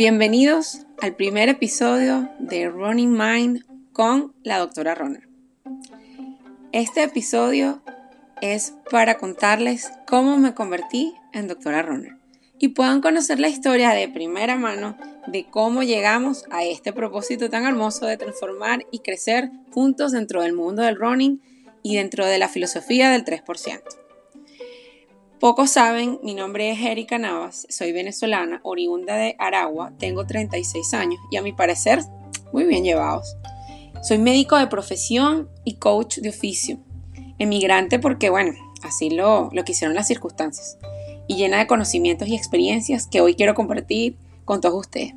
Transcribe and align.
Bienvenidos 0.00 0.86
al 1.02 1.14
primer 1.14 1.50
episodio 1.50 2.30
de 2.38 2.70
Running 2.70 3.12
Mind 3.12 3.66
con 3.92 4.32
la 4.42 4.56
doctora 4.56 4.94
Runner. 4.94 5.28
Este 6.72 7.02
episodio 7.02 7.82
es 8.40 8.72
para 8.90 9.18
contarles 9.18 9.92
cómo 10.06 10.38
me 10.38 10.54
convertí 10.54 11.12
en 11.34 11.48
doctora 11.48 11.82
Runner 11.82 12.16
y 12.58 12.68
puedan 12.68 13.02
conocer 13.02 13.40
la 13.40 13.50
historia 13.50 13.90
de 13.90 14.08
primera 14.08 14.56
mano 14.56 14.96
de 15.26 15.44
cómo 15.50 15.82
llegamos 15.82 16.46
a 16.50 16.64
este 16.64 16.94
propósito 16.94 17.50
tan 17.50 17.66
hermoso 17.66 18.06
de 18.06 18.16
transformar 18.16 18.86
y 18.90 19.00
crecer 19.00 19.50
juntos 19.70 20.12
dentro 20.12 20.40
del 20.40 20.54
mundo 20.54 20.80
del 20.80 20.96
running 20.96 21.42
y 21.82 21.96
dentro 21.96 22.24
de 22.24 22.38
la 22.38 22.48
filosofía 22.48 23.10
del 23.10 23.26
3%. 23.26 23.99
Pocos 25.40 25.70
saben, 25.70 26.20
mi 26.22 26.34
nombre 26.34 26.70
es 26.70 26.78
Erika 26.80 27.16
Navas, 27.16 27.66
soy 27.70 27.92
venezolana, 27.92 28.60
oriunda 28.62 29.16
de 29.16 29.36
Aragua, 29.38 29.90
tengo 29.98 30.26
36 30.26 30.92
años 30.92 31.18
y 31.30 31.38
a 31.38 31.42
mi 31.42 31.54
parecer 31.54 32.00
muy 32.52 32.64
bien 32.64 32.84
llevados. 32.84 33.38
Soy 34.02 34.18
médico 34.18 34.58
de 34.58 34.66
profesión 34.66 35.48
y 35.64 35.76
coach 35.76 36.18
de 36.18 36.28
oficio. 36.28 36.78
Emigrante 37.38 37.98
porque, 37.98 38.28
bueno, 38.28 38.52
así 38.82 39.08
lo, 39.08 39.48
lo 39.54 39.64
quisieron 39.64 39.94
las 39.94 40.08
circunstancias. 40.08 40.76
Y 41.26 41.36
llena 41.36 41.56
de 41.56 41.66
conocimientos 41.66 42.28
y 42.28 42.36
experiencias 42.36 43.06
que 43.06 43.22
hoy 43.22 43.34
quiero 43.34 43.54
compartir 43.54 44.18
con 44.44 44.60
todos 44.60 44.78
ustedes. 44.78 45.14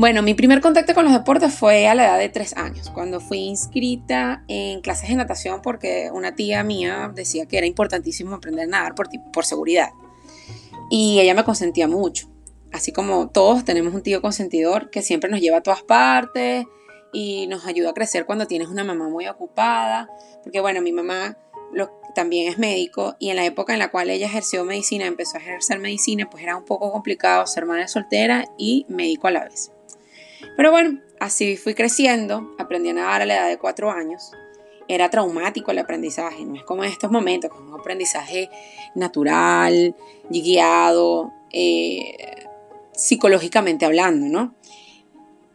Bueno, 0.00 0.22
mi 0.22 0.32
primer 0.32 0.62
contacto 0.62 0.94
con 0.94 1.04
los 1.04 1.12
deportes 1.12 1.52
fue 1.52 1.86
a 1.86 1.94
la 1.94 2.06
edad 2.06 2.18
de 2.18 2.30
tres 2.30 2.56
años, 2.56 2.88
cuando 2.88 3.20
fui 3.20 3.40
inscrita 3.40 4.42
en 4.48 4.80
clases 4.80 5.10
de 5.10 5.14
natación 5.14 5.60
porque 5.60 6.08
una 6.10 6.34
tía 6.34 6.64
mía 6.64 7.12
decía 7.14 7.44
que 7.44 7.58
era 7.58 7.66
importantísimo 7.66 8.34
aprender 8.34 8.64
a 8.64 8.68
nadar 8.68 8.94
por, 8.94 9.08
por 9.30 9.44
seguridad. 9.44 9.90
Y 10.88 11.20
ella 11.20 11.34
me 11.34 11.44
consentía 11.44 11.86
mucho. 11.86 12.30
Así 12.72 12.92
como 12.92 13.28
todos 13.28 13.66
tenemos 13.66 13.92
un 13.92 14.02
tío 14.02 14.22
consentidor 14.22 14.88
que 14.88 15.02
siempre 15.02 15.28
nos 15.28 15.42
lleva 15.42 15.58
a 15.58 15.62
todas 15.62 15.82
partes 15.82 16.64
y 17.12 17.46
nos 17.48 17.66
ayuda 17.66 17.90
a 17.90 17.92
crecer 17.92 18.24
cuando 18.24 18.46
tienes 18.46 18.68
una 18.68 18.84
mamá 18.84 19.10
muy 19.10 19.28
ocupada. 19.28 20.08
Porque 20.42 20.60
bueno, 20.60 20.80
mi 20.80 20.92
mamá 20.92 21.36
también 22.14 22.48
es 22.48 22.56
médico 22.56 23.16
y 23.18 23.28
en 23.28 23.36
la 23.36 23.44
época 23.44 23.74
en 23.74 23.78
la 23.78 23.90
cual 23.90 24.08
ella 24.08 24.24
ejerció 24.24 24.64
medicina, 24.64 25.04
empezó 25.04 25.36
a 25.36 25.40
ejercer 25.40 25.78
medicina, 25.78 26.30
pues 26.30 26.42
era 26.42 26.56
un 26.56 26.64
poco 26.64 26.90
complicado 26.90 27.46
ser 27.46 27.66
madre 27.66 27.86
soltera 27.86 28.46
y 28.56 28.86
médico 28.88 29.28
a 29.28 29.32
la 29.32 29.44
vez. 29.44 29.72
Pero 30.56 30.70
bueno, 30.70 31.00
así 31.18 31.56
fui 31.56 31.74
creciendo, 31.74 32.54
aprendí 32.58 32.90
a 32.90 32.94
nadar 32.94 33.22
a 33.22 33.26
la 33.26 33.34
edad 33.36 33.48
de 33.48 33.58
cuatro 33.58 33.90
años. 33.90 34.32
Era 34.88 35.08
traumático 35.08 35.70
el 35.70 35.78
aprendizaje, 35.78 36.44
no 36.44 36.56
es 36.56 36.64
como 36.64 36.82
en 36.82 36.90
estos 36.90 37.10
momentos, 37.10 37.50
es 37.52 37.60
un 37.60 37.78
aprendizaje 37.78 38.50
natural, 38.94 39.94
guiado, 40.28 41.32
eh, 41.52 42.46
psicológicamente 42.92 43.86
hablando, 43.86 44.26
¿no? 44.26 44.54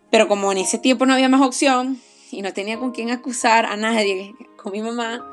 Pero 0.09 0.27
como 0.27 0.51
en 0.51 0.59
ese 0.59 0.77
tiempo 0.77 1.05
no 1.05 1.13
había 1.13 1.27
más 1.27 1.41
opción 1.41 1.99
y 2.31 2.41
no 2.41 2.53
tenía 2.53 2.79
con 2.79 2.91
quién 2.91 3.11
acusar 3.11 3.65
a 3.65 3.75
nadie, 3.75 4.33
con 4.57 4.71
mi 4.71 4.81
mamá, 4.81 5.25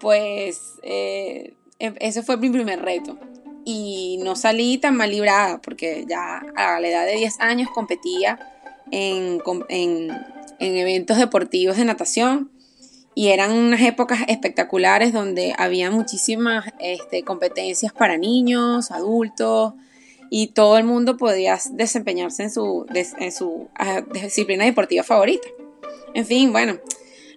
pues 0.00 0.78
eh, 0.82 1.54
em, 1.78 1.94
ese 2.00 2.22
fue 2.22 2.36
mi 2.36 2.50
primer 2.50 2.80
reto. 2.80 3.18
Y 3.64 4.18
no 4.24 4.36
salí 4.36 4.78
tan 4.78 4.96
mal 4.96 5.10
librada 5.10 5.60
porque 5.60 6.06
ya 6.08 6.42
a 6.56 6.80
la 6.80 6.88
edad 6.88 7.04
de 7.04 7.16
10 7.16 7.40
años 7.40 7.68
competía 7.74 8.38
en, 8.90 9.40
eventos 10.58 11.16
deportivos 11.18 11.76
de 11.76 11.84
natación 11.84 12.50
y 13.14 13.28
eran 13.28 13.52
unas 13.52 13.80
épocas 13.82 14.20
espectaculares 14.28 15.12
donde 15.12 15.54
había 15.58 15.90
muchísimas 15.90 16.66
este, 16.78 17.22
competencias 17.22 17.92
para 17.92 18.18
niños, 18.18 18.90
adultos 18.90 19.74
y 20.30 20.48
todo 20.48 20.78
el 20.78 20.84
mundo 20.84 21.16
podía 21.16 21.58
desempeñarse 21.72 22.44
en 22.44 22.50
su, 22.50 22.86
en 22.94 23.32
su 23.32 23.68
ah, 23.74 24.02
disciplina 24.12 24.64
deportiva 24.64 25.02
favorita. 25.02 25.48
En 26.14 26.24
fin, 26.24 26.52
bueno, 26.52 26.78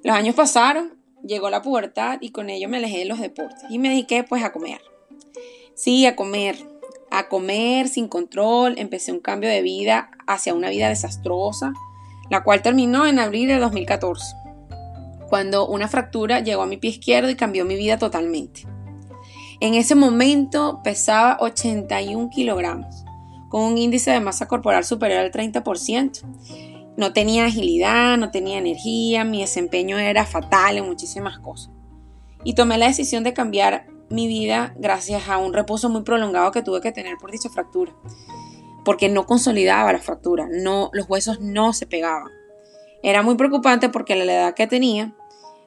los 0.03 0.15
años 0.15 0.35
pasaron, 0.35 0.93
llegó 1.23 1.49
la 1.49 1.61
pubertad 1.61 2.17
y 2.21 2.31
con 2.31 2.49
ello 2.49 2.69
me 2.69 2.77
alejé 2.77 2.99
de 2.99 3.05
los 3.05 3.19
deportes 3.19 3.63
y 3.69 3.79
me 3.79 3.89
dediqué 3.89 4.23
pues 4.23 4.43
a 4.43 4.51
comer. 4.51 4.81
Sí, 5.75 6.05
a 6.05 6.15
comer, 6.15 6.55
a 7.15 7.27
comer 7.27 7.89
sin 7.89 8.07
control, 8.07 8.73
empecé 8.79 9.11
un 9.11 9.19
cambio 9.19 9.47
de 9.47 9.61
vida 9.61 10.09
hacia 10.25 10.55
una 10.55 10.71
vida 10.71 10.89
desastrosa, 10.89 11.71
la 12.31 12.43
cual 12.43 12.63
terminó 12.63 13.05
en 13.05 13.19
abril 13.19 13.49
de 13.49 13.59
2014, 13.59 14.35
cuando 15.29 15.67
una 15.67 15.87
fractura 15.87 16.39
llegó 16.39 16.63
a 16.63 16.65
mi 16.65 16.77
pie 16.77 16.89
izquierdo 16.89 17.29
y 17.29 17.35
cambió 17.35 17.65
mi 17.65 17.75
vida 17.75 17.99
totalmente. 17.99 18.65
En 19.59 19.75
ese 19.75 19.93
momento 19.93 20.81
pesaba 20.83 21.37
81 21.39 22.31
kilogramos, 22.31 23.05
con 23.47 23.61
un 23.61 23.77
índice 23.77 24.09
de 24.09 24.19
masa 24.19 24.47
corporal 24.47 24.83
superior 24.83 25.19
al 25.19 25.31
30%. 25.31 26.21
No 26.97 27.13
tenía 27.13 27.45
agilidad, 27.45 28.17
no 28.17 28.31
tenía 28.31 28.57
energía, 28.57 29.23
mi 29.23 29.41
desempeño 29.41 29.99
era 29.99 30.25
fatal 30.25 30.79
en 30.79 30.87
muchísimas 30.87 31.37
cosas. 31.37 31.69
Y 32.43 32.55
tomé 32.55 32.79
la 32.79 32.87
decisión 32.87 33.23
de 33.23 33.33
cambiar 33.33 33.85
mi 34.13 34.27
vida 34.27 34.73
gracias 34.77 35.27
a 35.27 35.39
un 35.39 35.53
reposo 35.53 35.89
muy 35.89 36.03
prolongado 36.03 36.51
que 36.51 36.61
tuve 36.61 36.81
que 36.81 36.91
tener 36.91 37.17
por 37.17 37.31
dicha 37.31 37.49
fractura, 37.49 37.93
porque 38.85 39.09
no 39.09 39.25
consolidaba 39.25 39.91
la 39.91 39.99
fractura, 39.99 40.47
no, 40.49 40.91
los 40.93 41.09
huesos 41.09 41.39
no 41.39 41.73
se 41.73 41.87
pegaban. 41.87 42.31
Era 43.01 43.23
muy 43.23 43.35
preocupante 43.35 43.89
porque 43.89 44.15
la 44.15 44.31
edad 44.31 44.53
que 44.53 44.67
tenía 44.67 45.15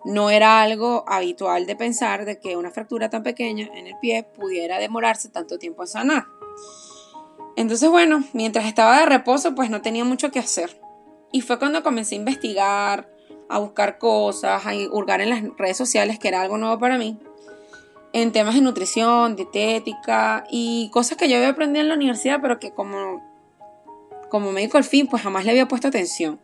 no 0.04 0.30
era 0.30 0.62
algo 0.62 1.04
habitual 1.08 1.66
de 1.66 1.74
pensar 1.74 2.24
de 2.24 2.38
que 2.38 2.56
una 2.56 2.70
fractura 2.70 3.10
tan 3.10 3.24
pequeña 3.24 3.68
en 3.74 3.88
el 3.88 3.98
pie 4.00 4.22
pudiera 4.22 4.78
demorarse 4.78 5.28
tanto 5.28 5.58
tiempo 5.58 5.82
en 5.82 5.88
sanar. 5.88 6.26
Entonces, 7.56 7.90
bueno, 7.90 8.22
mientras 8.32 8.66
estaba 8.66 9.00
de 9.00 9.06
reposo, 9.06 9.56
pues 9.56 9.70
no 9.70 9.82
tenía 9.82 10.04
mucho 10.04 10.30
que 10.30 10.38
hacer. 10.38 10.80
Y 11.32 11.40
fue 11.40 11.58
cuando 11.58 11.82
comencé 11.82 12.14
a 12.14 12.18
investigar, 12.18 13.10
a 13.48 13.58
buscar 13.58 13.98
cosas, 13.98 14.64
a 14.64 14.72
hurgar 14.92 15.20
en 15.20 15.30
las 15.30 15.42
redes 15.58 15.76
sociales, 15.76 16.20
que 16.20 16.28
era 16.28 16.42
algo 16.42 16.58
nuevo 16.58 16.78
para 16.78 16.96
mí 16.96 17.18
en 18.12 18.32
temas 18.32 18.54
de 18.54 18.60
nutrición, 18.60 19.36
dietética 19.36 20.44
y 20.50 20.90
cosas 20.90 21.18
que 21.18 21.28
yo 21.28 21.36
había 21.36 21.50
aprendido 21.50 21.82
en 21.82 21.88
la 21.88 21.94
universidad, 21.94 22.40
pero 22.40 22.58
que 22.58 22.72
como, 22.72 23.22
como 24.30 24.52
médico 24.52 24.78
al 24.78 24.84
fin, 24.84 25.06
pues 25.06 25.22
jamás 25.22 25.44
le 25.44 25.50
había 25.50 25.68
puesto 25.68 25.88
atención. 25.88 26.40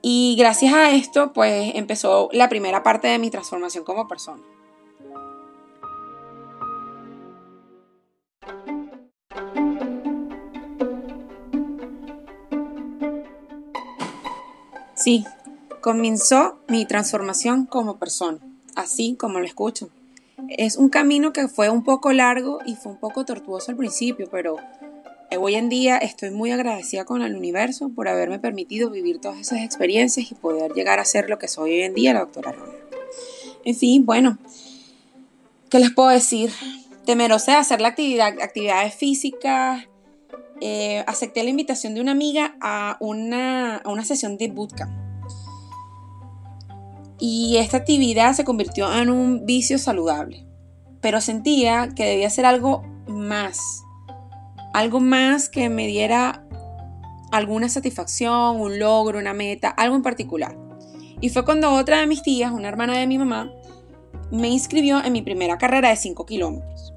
Y 0.00 0.36
gracias 0.38 0.72
a 0.74 0.92
esto, 0.92 1.32
pues 1.32 1.74
empezó 1.74 2.28
la 2.32 2.48
primera 2.48 2.82
parte 2.82 3.08
de 3.08 3.18
mi 3.18 3.30
transformación 3.30 3.84
como 3.84 4.06
persona. 4.06 4.42
Sí, 14.94 15.24
comenzó 15.80 16.58
mi 16.68 16.84
transformación 16.84 17.66
como 17.66 17.98
persona, 17.98 18.38
así 18.74 19.16
como 19.16 19.38
lo 19.38 19.46
escucho. 19.46 19.90
Es 20.46 20.76
un 20.76 20.88
camino 20.88 21.32
que 21.32 21.48
fue 21.48 21.68
un 21.68 21.82
poco 21.82 22.12
largo 22.12 22.60
y 22.64 22.76
fue 22.76 22.92
un 22.92 22.98
poco 22.98 23.24
tortuoso 23.24 23.72
al 23.72 23.76
principio, 23.76 24.28
pero 24.30 24.56
hoy 25.36 25.56
en 25.56 25.68
día 25.68 25.98
estoy 25.98 26.30
muy 26.30 26.52
agradecida 26.52 27.04
con 27.04 27.22
el 27.22 27.34
universo 27.34 27.88
por 27.88 28.08
haberme 28.08 28.38
permitido 28.38 28.88
vivir 28.88 29.20
todas 29.20 29.40
esas 29.40 29.60
experiencias 29.60 30.30
y 30.30 30.34
poder 30.34 30.72
llegar 30.72 31.00
a 31.00 31.04
ser 31.04 31.28
lo 31.28 31.38
que 31.38 31.48
soy 31.48 31.72
hoy 31.72 31.82
en 31.82 31.94
día, 31.94 32.14
la 32.14 32.20
doctora 32.20 32.52
Rona. 32.52 32.72
En 33.64 33.74
fin, 33.74 34.06
bueno, 34.06 34.38
¿qué 35.70 35.80
les 35.80 35.90
puedo 35.90 36.08
decir? 36.08 36.52
Temerosa 37.04 37.52
de 37.52 37.58
hacer 37.58 37.80
la 37.80 37.88
actividad, 37.88 38.40
actividades 38.40 38.94
físicas, 38.94 39.86
eh, 40.60 41.02
acepté 41.06 41.42
la 41.42 41.50
invitación 41.50 41.94
de 41.94 42.00
una 42.00 42.12
amiga 42.12 42.56
a 42.60 42.96
una, 43.00 43.76
a 43.76 43.90
una 43.90 44.04
sesión 44.04 44.38
de 44.38 44.48
bootcamp 44.48 45.07
y 47.18 47.56
esta 47.56 47.78
actividad 47.78 48.32
se 48.34 48.44
convirtió 48.44 48.92
en 48.94 49.10
un 49.10 49.44
vicio 49.44 49.78
saludable. 49.78 50.46
Pero 51.00 51.20
sentía 51.20 51.88
que 51.94 52.04
debía 52.04 52.30
ser 52.30 52.46
algo 52.46 52.82
más, 53.06 53.82
algo 54.72 55.00
más 55.00 55.48
que 55.48 55.68
me 55.68 55.86
diera 55.86 56.44
alguna 57.30 57.68
satisfacción, 57.68 58.60
un 58.60 58.78
logro, 58.78 59.18
una 59.18 59.34
meta, 59.34 59.68
algo 59.68 59.96
en 59.96 60.02
particular. 60.02 60.56
Y 61.20 61.30
fue 61.30 61.44
cuando 61.44 61.72
otra 61.72 61.98
de 62.00 62.06
mis 62.06 62.22
tías, 62.22 62.52
una 62.52 62.68
hermana 62.68 62.98
de 62.98 63.06
mi 63.06 63.18
mamá, 63.18 63.52
me 64.30 64.48
inscribió 64.48 65.02
en 65.04 65.12
mi 65.12 65.22
primera 65.22 65.58
carrera 65.58 65.90
de 65.90 65.96
5 65.96 66.26
kilómetros. 66.26 66.92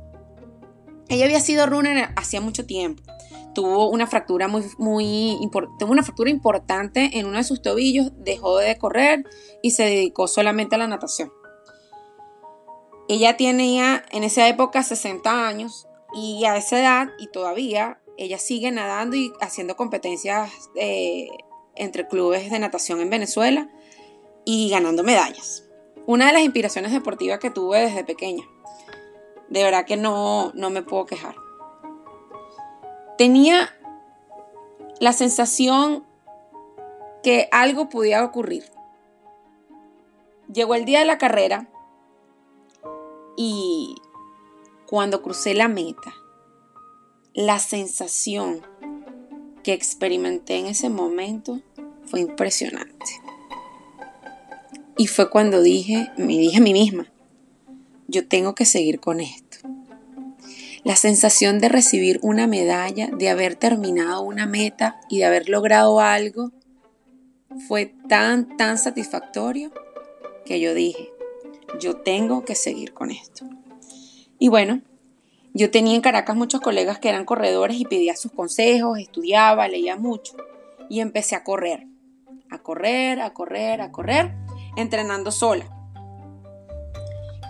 Ella 1.10 1.26
había 1.26 1.40
sido 1.40 1.66
runner 1.66 2.10
hacía 2.16 2.40
mucho 2.40 2.66
tiempo 2.66 3.04
tuvo 3.54 3.90
una 3.90 4.08
fractura 4.08 4.48
muy, 4.48 4.64
muy 4.78 5.38
tuvo 5.80 5.92
una 5.92 6.04
fractura 6.04 6.30
importante 6.30 7.12
en 7.18 7.26
uno 7.26 7.38
de 7.38 7.44
sus 7.44 7.62
tobillos, 7.62 8.12
dejó 8.18 8.58
de 8.58 8.78
correr 8.78 9.26
y 9.62 9.72
se 9.72 9.84
dedicó 9.84 10.28
solamente 10.28 10.76
a 10.76 10.78
la 10.78 10.88
natación. 10.88 11.32
Ella 13.08 13.36
tenía 13.36 14.04
en 14.12 14.24
esa 14.24 14.48
época 14.48 14.84
60 14.84 15.48
años 15.48 15.88
y 16.14 16.46
a 16.46 16.56
esa 16.58 16.80
edad 16.80 17.10
y 17.20 17.28
todavía 17.28 18.00
ella 18.18 18.38
sigue 18.38 18.72
nadando 18.72 19.16
y 19.16 19.34
haciendo 19.42 19.76
competencias 19.76 20.52
eh, 20.76 21.28
entre 21.76 22.08
clubes 22.08 22.52
de 22.52 22.60
natación 22.60 23.02
en 23.02 23.10
Venezuela 23.10 23.70
y 24.46 24.70
ganando 24.70 25.04
medallas. 25.04 25.66
Una 26.06 26.28
de 26.28 26.34
las 26.34 26.42
inspiraciones 26.42 26.92
deportivas 26.92 27.40
que 27.40 27.52
tuve 27.52 27.80
desde 27.80 28.04
pequeña. 28.04 28.44
De 29.50 29.64
verdad 29.64 29.86
que 29.86 29.98
no, 29.98 30.52
no 30.54 30.70
me 30.70 30.82
puedo 30.82 31.06
quejar. 31.06 31.36
Tenía 33.22 33.70
la 35.00 35.14
sensación 35.14 36.04
que 37.22 37.48
algo 37.52 37.88
podía 37.88 38.26
ocurrir. 38.26 38.64
Llegó 40.52 40.74
el 40.74 40.86
día 40.86 41.02
de 41.02 41.06
la 41.06 41.20
carrera 41.20 41.70
y 43.38 43.94
cuando 44.88 45.22
crucé 45.22 45.54
la 45.54 45.68
meta, 45.68 46.16
la 47.36 47.60
sensación 47.60 48.66
que 49.62 49.74
experimenté 49.74 50.58
en 50.58 50.66
ese 50.66 50.90
momento 50.90 51.62
fue 52.08 52.22
impresionante. 52.22 53.22
Y 54.98 55.06
fue 55.06 55.30
cuando 55.30 55.62
dije, 55.62 56.12
me 56.18 56.40
dije 56.40 56.58
a 56.58 56.62
mí 56.62 56.74
misma, 56.74 57.06
yo 58.08 58.28
tengo 58.28 58.56
que 58.56 58.66
seguir 58.66 59.00
con 59.00 59.20
esto. 59.20 59.51
La 60.84 60.96
sensación 60.96 61.60
de 61.60 61.70
recibir 61.70 62.20
una 62.24 62.48
medalla, 62.48 63.08
de 63.08 63.30
haber 63.30 63.56
terminado 63.56 64.22
una 64.22 64.48
meta 64.48 65.00
y 65.10 65.20
de 65.20 65.26
haber 65.26 65.48
logrado 65.48 66.00
algo 66.00 66.52
fue 67.68 67.94
tan, 68.10 68.58
tan 68.58 68.80
satisfactorio 68.80 69.72
que 70.44 70.60
yo 70.60 70.74
dije, 70.74 71.12
yo 71.80 71.98
tengo 71.98 72.46
que 72.46 72.56
seguir 72.56 72.94
con 72.94 73.12
esto. 73.12 73.46
Y 74.40 74.48
bueno, 74.48 74.82
yo 75.54 75.70
tenía 75.70 75.94
en 75.94 76.02
Caracas 76.02 76.36
muchos 76.36 76.62
colegas 76.62 76.98
que 76.98 77.10
eran 77.10 77.26
corredores 77.26 77.80
y 77.80 77.86
pedía 77.86 78.16
sus 78.16 78.32
consejos, 78.32 78.98
estudiaba, 78.98 79.68
leía 79.68 79.98
mucho 79.98 80.36
y 80.90 81.00
empecé 81.00 81.36
a 81.36 81.44
correr, 81.44 81.86
a 82.50 82.58
correr, 82.58 83.22
a 83.22 83.34
correr, 83.34 83.82
a 83.82 83.92
correr, 83.92 84.34
entrenando 84.76 85.30
sola. 85.30 85.70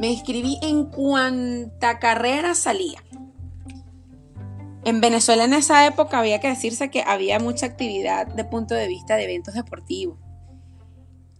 Me 0.01 0.09
inscribí 0.11 0.57
en 0.61 0.85
cuanta 0.85 1.99
carrera 1.99 2.55
salía. 2.55 3.01
En 4.83 4.99
Venezuela 4.99 5.43
en 5.43 5.53
esa 5.53 5.85
época 5.85 6.17
había 6.17 6.39
que 6.39 6.47
decirse 6.47 6.89
que 6.89 7.03
había 7.05 7.39
mucha 7.39 7.67
actividad 7.67 8.25
de 8.25 8.43
punto 8.43 8.73
de 8.73 8.87
vista 8.87 9.15
de 9.15 9.25
eventos 9.25 9.53
deportivos. 9.53 10.17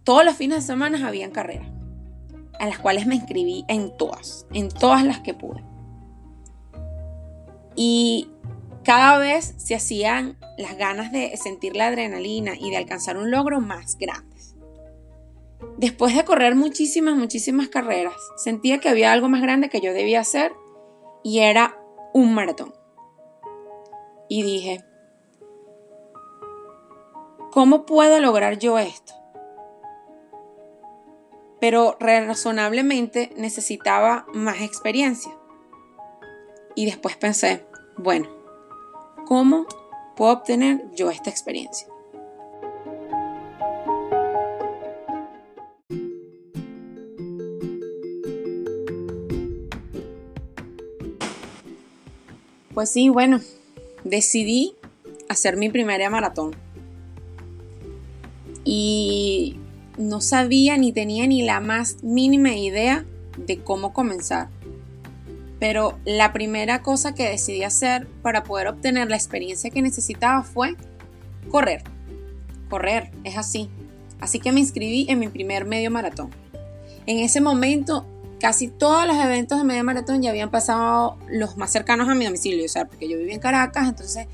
Todos 0.04 0.24
los 0.24 0.36
fines 0.36 0.58
de 0.58 0.72
semana 0.72 1.08
habían 1.08 1.32
carreras, 1.32 1.66
a 2.60 2.68
las 2.68 2.78
cuales 2.78 3.06
me 3.06 3.16
inscribí 3.16 3.64
en 3.66 3.96
todas, 3.96 4.46
en 4.52 4.68
todas 4.68 5.04
las 5.04 5.20
que 5.20 5.34
pude. 5.34 5.64
Y 7.74 8.30
cada 8.84 9.18
vez 9.18 9.54
se 9.56 9.74
hacían 9.74 10.38
las 10.56 10.76
ganas 10.76 11.10
de 11.10 11.36
sentir 11.36 11.74
la 11.74 11.88
adrenalina 11.88 12.52
y 12.56 12.70
de 12.70 12.76
alcanzar 12.76 13.16
un 13.16 13.32
logro 13.32 13.60
más 13.60 13.96
grandes. 13.98 14.54
Después 15.78 16.14
de 16.14 16.24
correr 16.24 16.54
muchísimas, 16.54 17.16
muchísimas 17.16 17.68
carreras, 17.68 18.14
sentía 18.36 18.78
que 18.78 18.88
había 18.88 19.12
algo 19.12 19.28
más 19.28 19.42
grande 19.42 19.68
que 19.68 19.80
yo 19.80 19.92
debía 19.92 20.20
hacer 20.20 20.52
y 21.24 21.40
era 21.40 21.76
un 22.12 22.34
maratón 22.34 22.81
y 24.34 24.42
dije, 24.42 24.82
¿cómo 27.50 27.84
puedo 27.84 28.18
lograr 28.18 28.58
yo 28.58 28.78
esto? 28.78 29.12
Pero 31.60 31.98
razonablemente 32.00 33.34
necesitaba 33.36 34.24
más 34.32 34.62
experiencia. 34.62 35.36
Y 36.74 36.86
después 36.86 37.14
pensé, 37.18 37.66
bueno, 37.98 38.26
¿cómo 39.26 39.66
puedo 40.16 40.32
obtener 40.32 40.90
yo 40.92 41.10
esta 41.10 41.28
experiencia? 41.28 41.88
Pues 52.72 52.90
sí, 52.90 53.10
bueno, 53.10 53.38
decidí 54.12 54.74
hacer 55.30 55.56
mi 55.56 55.70
primera 55.70 56.10
maratón. 56.10 56.54
Y 58.62 59.56
no 59.96 60.20
sabía 60.20 60.76
ni 60.76 60.92
tenía 60.92 61.26
ni 61.26 61.42
la 61.42 61.60
más 61.60 62.04
mínima 62.04 62.54
idea 62.54 63.06
de 63.38 63.58
cómo 63.64 63.94
comenzar. 63.94 64.50
Pero 65.58 65.98
la 66.04 66.34
primera 66.34 66.82
cosa 66.82 67.14
que 67.14 67.26
decidí 67.26 67.64
hacer 67.64 68.06
para 68.20 68.44
poder 68.44 68.68
obtener 68.68 69.08
la 69.08 69.16
experiencia 69.16 69.70
que 69.70 69.80
necesitaba 69.80 70.42
fue 70.42 70.76
correr. 71.48 71.82
Correr, 72.68 73.12
es 73.24 73.38
así. 73.38 73.70
Así 74.20 74.40
que 74.40 74.52
me 74.52 74.60
inscribí 74.60 75.06
en 75.08 75.20
mi 75.20 75.28
primer 75.28 75.64
medio 75.64 75.90
maratón. 75.90 76.30
En 77.06 77.18
ese 77.18 77.40
momento 77.40 78.06
casi 78.42 78.66
todos 78.66 79.06
los 79.06 79.16
eventos 79.16 79.56
de 79.56 79.62
media 79.62 79.84
maratón 79.84 80.20
ya 80.20 80.30
habían 80.30 80.50
pasado 80.50 81.16
los 81.28 81.56
más 81.56 81.70
cercanos 81.70 82.08
a 82.08 82.14
mi 82.16 82.24
domicilio, 82.24 82.64
o 82.64 82.68
sea, 82.68 82.86
porque 82.86 83.08
yo 83.08 83.16
vivía 83.16 83.34
en 83.34 83.40
Caracas, 83.40 83.88
entonces 83.88 84.26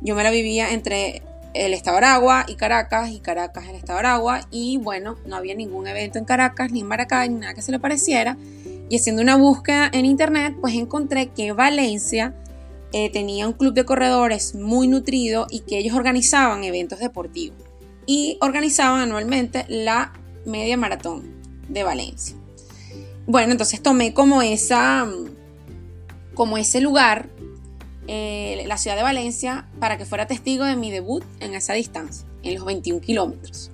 yo 0.00 0.16
me 0.16 0.22
la 0.22 0.30
vivía 0.30 0.72
entre 0.72 1.20
el 1.52 1.74
estado 1.74 1.98
de 1.98 2.06
Aragua 2.06 2.46
y 2.48 2.54
Caracas, 2.54 3.10
y 3.10 3.20
Caracas 3.20 3.68
el 3.68 3.74
estado 3.74 3.98
de 3.98 4.06
Aragua, 4.06 4.40
y 4.50 4.78
bueno, 4.78 5.18
no 5.26 5.36
había 5.36 5.54
ningún 5.54 5.86
evento 5.86 6.18
en 6.18 6.24
Caracas, 6.24 6.72
ni 6.72 6.80
en 6.80 6.86
Maracay, 6.86 7.28
ni 7.28 7.40
nada 7.40 7.52
que 7.52 7.60
se 7.60 7.72
le 7.72 7.78
pareciera, 7.78 8.38
y 8.88 8.96
haciendo 8.96 9.20
una 9.20 9.36
búsqueda 9.36 9.90
en 9.92 10.06
internet, 10.06 10.56
pues 10.58 10.74
encontré 10.74 11.26
que 11.26 11.52
Valencia 11.52 12.34
eh, 12.94 13.10
tenía 13.10 13.46
un 13.46 13.52
club 13.52 13.74
de 13.74 13.84
corredores 13.84 14.54
muy 14.54 14.88
nutrido 14.88 15.46
y 15.50 15.60
que 15.60 15.76
ellos 15.76 15.94
organizaban 15.94 16.64
eventos 16.64 17.00
deportivos, 17.00 17.58
y 18.06 18.38
organizaban 18.40 19.02
anualmente 19.02 19.66
la 19.68 20.14
media 20.46 20.78
maratón 20.78 21.34
de 21.68 21.82
Valencia. 21.82 22.41
Bueno, 23.26 23.52
entonces 23.52 23.82
tomé 23.82 24.12
como 24.12 24.42
esa, 24.42 25.06
como 26.34 26.58
ese 26.58 26.80
lugar, 26.80 27.28
eh, 28.08 28.64
la 28.66 28.76
ciudad 28.78 28.96
de 28.96 29.02
Valencia, 29.02 29.68
para 29.78 29.96
que 29.96 30.04
fuera 30.04 30.26
testigo 30.26 30.64
de 30.64 30.76
mi 30.76 30.90
debut 30.90 31.24
en 31.40 31.54
esa 31.54 31.74
distancia, 31.74 32.26
en 32.42 32.54
los 32.54 32.64
21 32.64 33.00
kilómetros. 33.00 33.70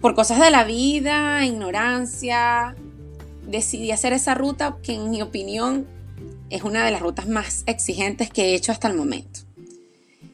Por 0.00 0.14
cosas 0.14 0.40
de 0.40 0.50
la 0.50 0.64
vida, 0.64 1.44
ignorancia, 1.44 2.74
decidí 3.46 3.90
hacer 3.90 4.14
esa 4.14 4.34
ruta 4.34 4.78
que 4.82 4.94
en 4.94 5.10
mi 5.10 5.20
opinión 5.20 5.86
es 6.48 6.62
una 6.62 6.84
de 6.84 6.90
las 6.90 7.02
rutas 7.02 7.28
más 7.28 7.62
exigentes 7.66 8.30
que 8.30 8.46
he 8.46 8.54
hecho 8.54 8.72
hasta 8.72 8.88
el 8.88 8.96
momento. 8.96 9.40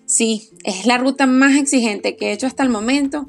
Sí, 0.06 0.50
es 0.62 0.86
la 0.86 0.98
ruta 0.98 1.26
más 1.26 1.56
exigente 1.56 2.16
que 2.16 2.28
he 2.28 2.32
hecho 2.32 2.46
hasta 2.46 2.62
el 2.62 2.68
momento 2.68 3.28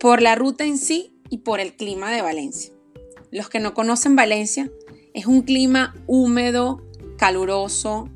por 0.00 0.22
la 0.22 0.34
ruta 0.34 0.64
en 0.64 0.78
sí 0.78 1.14
y 1.28 1.38
por 1.38 1.60
el 1.60 1.74
clima 1.74 2.10
de 2.10 2.22
Valencia. 2.22 2.71
Los 3.32 3.48
que 3.48 3.60
no 3.60 3.72
conocen 3.72 4.14
Valencia, 4.14 4.70
es 5.14 5.24
un 5.24 5.40
clima 5.40 5.94
húmedo, 6.06 6.82
caluroso, 7.16 8.10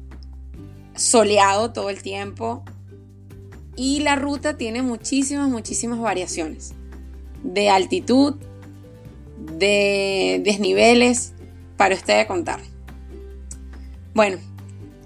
soleado 0.95 1.73
todo 1.73 1.89
el 1.89 2.03
tiempo. 2.03 2.63
Y 3.77 4.01
la 4.01 4.17
ruta 4.17 4.59
tiene 4.59 4.83
muchísimas, 4.83 5.49
muchísimas 5.49 6.01
variaciones. 6.01 6.75
De 7.43 7.71
altitud, 7.71 8.35
de 9.59 10.43
desniveles, 10.45 11.33
para 11.79 11.95
usted 11.95 12.27
contar. 12.27 12.61
Bueno, 14.13 14.37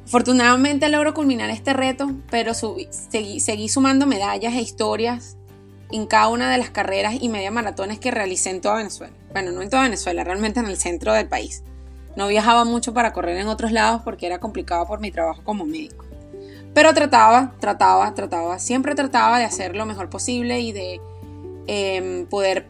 afortunadamente 0.05 0.89
logro 0.89 1.15
culminar 1.15 1.51
este 1.51 1.73
reto, 1.73 2.11
pero 2.33 2.53
seguí, 2.55 3.39
seguí 3.39 3.69
sumando 3.69 4.07
medallas 4.07 4.55
e 4.55 4.61
historias 4.61 5.37
en 5.93 6.07
cada 6.07 6.29
una 6.29 6.51
de 6.51 6.59
las 6.59 6.71
carreras 6.71 7.15
y 7.21 7.29
media 7.29 7.51
maratones 7.51 7.99
que 7.99 8.11
realicé 8.11 8.51
en 8.51 8.61
toda 8.61 8.77
Venezuela. 8.77 9.13
Bueno, 9.33 9.53
no 9.53 9.63
en 9.63 9.71
toda 9.71 9.83
Venezuela, 9.83 10.25
realmente 10.25 10.61
en 10.61 10.67
el 10.67 10.77
centro 10.77 11.13
del 11.13 11.29
país. 11.29 11.63
No 12.17 12.29
viajaba 12.29 12.65
mucho 12.65 12.93
para 12.95 13.13
correr 13.13 13.37
en 13.39 13.49
otros 13.49 13.73
lados 13.73 14.03
porque 14.05 14.27
era 14.27 14.39
complicado 14.39 14.87
por 14.87 15.01
mi 15.01 15.11
trabajo 15.11 15.43
como 15.45 15.65
médico. 15.65 16.05
Pero 16.75 16.95
trataba, 16.95 17.55
trataba, 17.61 18.15
trataba, 18.15 18.59
siempre 18.59 18.95
trataba 18.95 19.39
de 19.39 19.45
hacer 19.45 19.75
lo 19.75 19.87
mejor 19.87 20.09
posible 20.09 20.61
y 20.61 20.73
de 20.73 21.01
em, 21.67 22.27
poder 22.27 22.67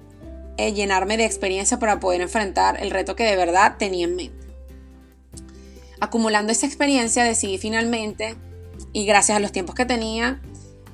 eh, 0.56 0.72
llenarme 0.72 1.16
de 1.16 1.24
experiencia 1.24 1.78
para 1.78 2.00
poder 2.00 2.20
enfrentar 2.20 2.82
el 2.82 2.90
reto 2.90 3.16
que 3.16 3.24
de 3.24 3.36
verdad 3.36 3.76
tenía 3.78 4.06
en 4.06 4.16
mente. 4.16 4.46
Acumulando 6.00 6.52
esa 6.52 6.66
experiencia 6.66 7.24
decidí 7.24 7.58
finalmente, 7.58 8.36
y 8.92 9.04
gracias 9.04 9.36
a 9.36 9.40
los 9.40 9.52
tiempos 9.52 9.74
que 9.74 9.84
tenía 9.84 10.40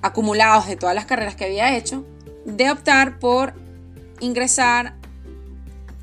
acumulados 0.03 0.67
de 0.67 0.77
todas 0.77 0.95
las 0.95 1.07
carreras 1.07 1.37
que 1.37 1.45
había 1.45 1.77
hecho, 1.77 2.05
de 2.47 2.71
optar 2.71 3.19
por 3.19 3.55
ingresar 4.21 4.95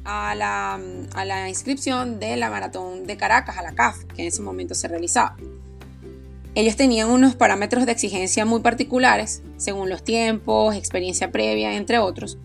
a 0.03 0.35
la, 0.35 1.49
inscripción 1.49 2.19
de 2.19 2.35
la 2.35 2.49
maratón 2.49 3.07
de 3.07 3.17
Caracas, 3.17 3.57
a 3.57 3.63
la 3.63 3.73
CAF, 3.73 4.03
que 4.15 4.23
en 4.23 4.27
ese 4.27 4.41
momento 4.41 4.75
se 4.75 4.87
realizaba. 4.87 5.37
Ellos 6.55 6.75
tenían 6.75 7.09
unos 7.09 7.35
parámetros 7.35 7.85
de 7.85 7.93
exigencia 7.93 8.45
muy 8.45 8.59
particulares, 8.59 9.41
según 9.57 9.89
los 9.89 10.03
tiempos, 10.03 10.75
experiencia 10.75 11.31
previa, 11.31 11.75
entre 11.75 11.97
otros. 11.97 12.37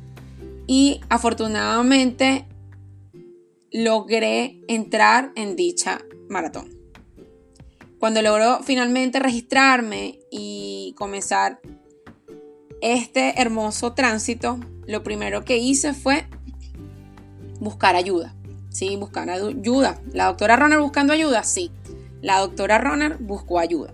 Y 0.67 1.01
afortunadamente 1.09 2.47
logré 3.71 4.61
entrar 4.69 5.33
en 5.35 5.57
dicha 5.57 6.01
maratón. 6.29 6.71
Cuando 7.99 8.23
logró 8.23 8.61
finalmente 8.63 9.19
registrarme 9.19 10.21
y 10.31 10.95
comenzar 10.97 11.61
este 12.81 13.41
hermoso 13.41 13.93
tránsito, 13.93 14.59
lo 14.87 15.03
primero 15.03 15.45
que 15.45 15.59
hice 15.59 15.95
fue 15.95 16.27
buscar 17.61 17.97
ayuda. 17.97 18.35
Sí, 18.71 18.97
buscar 18.97 19.31
ayuda. 19.31 20.01
¿La 20.13 20.27
doctora 20.27 20.57
Roner 20.57 20.79
buscando 20.79 21.13
ayuda? 21.13 21.43
Sí. 21.43 21.71
La 22.23 22.39
doctora 22.39 22.79
Roner 22.79 23.17
buscó 23.19 23.59
ayuda. 23.59 23.93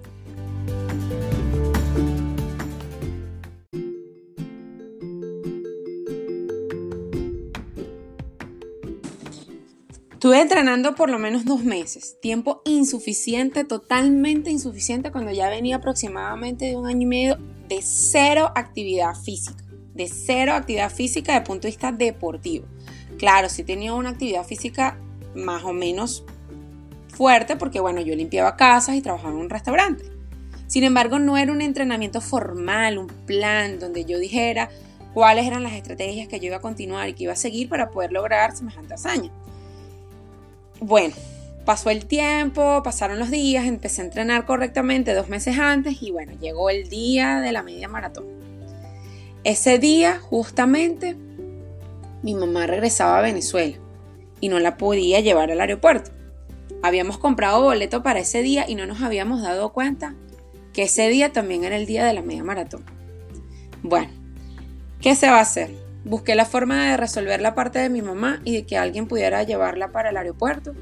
Estuve 10.25 10.41
entrenando 10.41 10.95
por 10.95 11.11
lo 11.11 11.19
menos 11.19 11.45
dos 11.45 11.65
meses, 11.65 12.19
tiempo 12.23 12.63
insuficiente, 12.65 13.63
totalmente 13.65 14.51
insuficiente, 14.51 15.13
cuando 15.13 15.33
ya 15.33 15.51
venía 15.51 15.77
aproximadamente 15.77 16.65
de 16.65 16.77
un 16.77 16.87
año 16.87 17.03
y 17.03 17.07
medio 17.07 17.39
de 17.69 17.81
cero 17.83 18.53
actividad 18.55 19.15
física, 19.15 19.65
de 19.95 20.09
cero 20.09 20.55
actividad 20.55 20.91
física 20.91 21.37
el 21.37 21.43
punto 21.43 21.63
de 21.63 21.69
vista 21.69 21.93
deportivo. 21.93 22.67
Claro, 23.19 23.49
sí 23.49 23.65
tenía 23.65 23.95
una 23.95 24.11
actividad 24.11 24.45
física 24.45 24.99
más 25.35 25.65
o 25.65 25.73
menos 25.73 26.25
fuerte 27.09 27.57
porque 27.57 27.81
bueno, 27.81 28.01
yo 28.01 28.15
limpiaba 28.15 28.57
casas 28.57 28.97
y 28.97 29.03
trabajaba 29.03 29.31
en 29.33 29.41
un 29.41 29.51
restaurante. 29.51 30.05
Sin 30.67 30.85
embargo, 30.85 31.19
no 31.19 31.37
era 31.37 31.53
un 31.53 31.61
entrenamiento 31.61 32.21
formal, 32.21 32.99
un 32.99 33.07
plan 33.07 33.79
donde 33.79 34.05
yo 34.05 34.19
dijera 34.19 34.71
cuáles 35.13 35.47
eran 35.47 35.63
las 35.63 35.75
estrategias 35.75 36.27
que 36.27 36.41
yo 36.41 36.47
iba 36.47 36.57
a 36.57 36.61
continuar 36.61 37.09
y 37.09 37.15
que 37.15 37.25
iba 37.25 37.33
a 37.33 37.37
seguir 37.37 37.69
para 37.69 37.91
poder 37.91 38.13
lograr 38.13 38.57
semejante 38.57 38.95
hazaña. 38.95 39.31
Bueno, 40.81 41.15
pasó 41.65 41.91
el 41.91 42.07
tiempo, 42.07 42.83
pasaron 42.83 43.19
los 43.19 43.31
días, 43.31 43.67
empecé 43.67 44.03
a 44.03 44.05
entrenar 44.05 44.45
correctamente 44.47 45.15
dos 45.15 45.29
meses 45.29 45.59
antes 45.59 46.03
y 46.03 46.11
bueno, 46.11 46.33
llegó 46.41 46.71
el 46.71 46.89
día 46.89 47.41
de 47.41 47.53
la 47.53 47.63
media 47.63 47.89
maratón. 47.89 48.27
Ese 49.45 49.79
día, 49.79 50.19
justamente, 50.19 51.17
mi 52.23 52.35
mamá 52.35 52.67
regresaba 52.67 53.19
a 53.19 53.23
Venezuela 53.23 53.77
y 54.41 54.49
no 54.49 54.59
la 54.59 54.77
podía 54.77 55.21
llevar 55.21 55.51
al 55.51 55.61
aeropuerto. 55.61 56.11
Habíamos 56.83 57.19
comprado 57.19 57.63
boleto 57.63 58.03
para 58.03 58.21
ese 58.21 58.43
día 58.43 58.65
y 58.69 58.75
no 58.75 58.87
nos 58.87 59.03
habíamos 59.03 59.43
dado 59.43 59.73
cuenta 59.73 60.15
que 60.73 60.83
ese 60.83 61.09
día 61.09 61.33
también 61.33 61.65
era 61.65 61.77
el 61.77 61.87
día 61.87 62.05
de 62.05 62.13
la 62.13 62.23
media 62.23 62.45
maratón. 62.45 62.85
Bueno, 63.83 64.11
¿qué 65.01 65.15
se 65.15 65.29
va 65.29 65.39
a 65.39 65.43
hacer? 65.43 65.71
Busqué 66.05 66.35
la 66.35 66.45
forma 66.45 66.91
de 66.91 66.97
resolver 66.97 67.41
la 67.41 67.55
parte 67.55 67.79
de 67.79 67.89
mi 67.89 68.03
mamá 68.03 68.41
y 68.45 68.53
de 68.53 68.67
que 68.67 68.77
alguien 68.77 69.07
pudiera 69.07 69.43
llevarla 69.43 69.93
para 69.93 70.11
el 70.11 70.17
aeropuerto. 70.17 70.75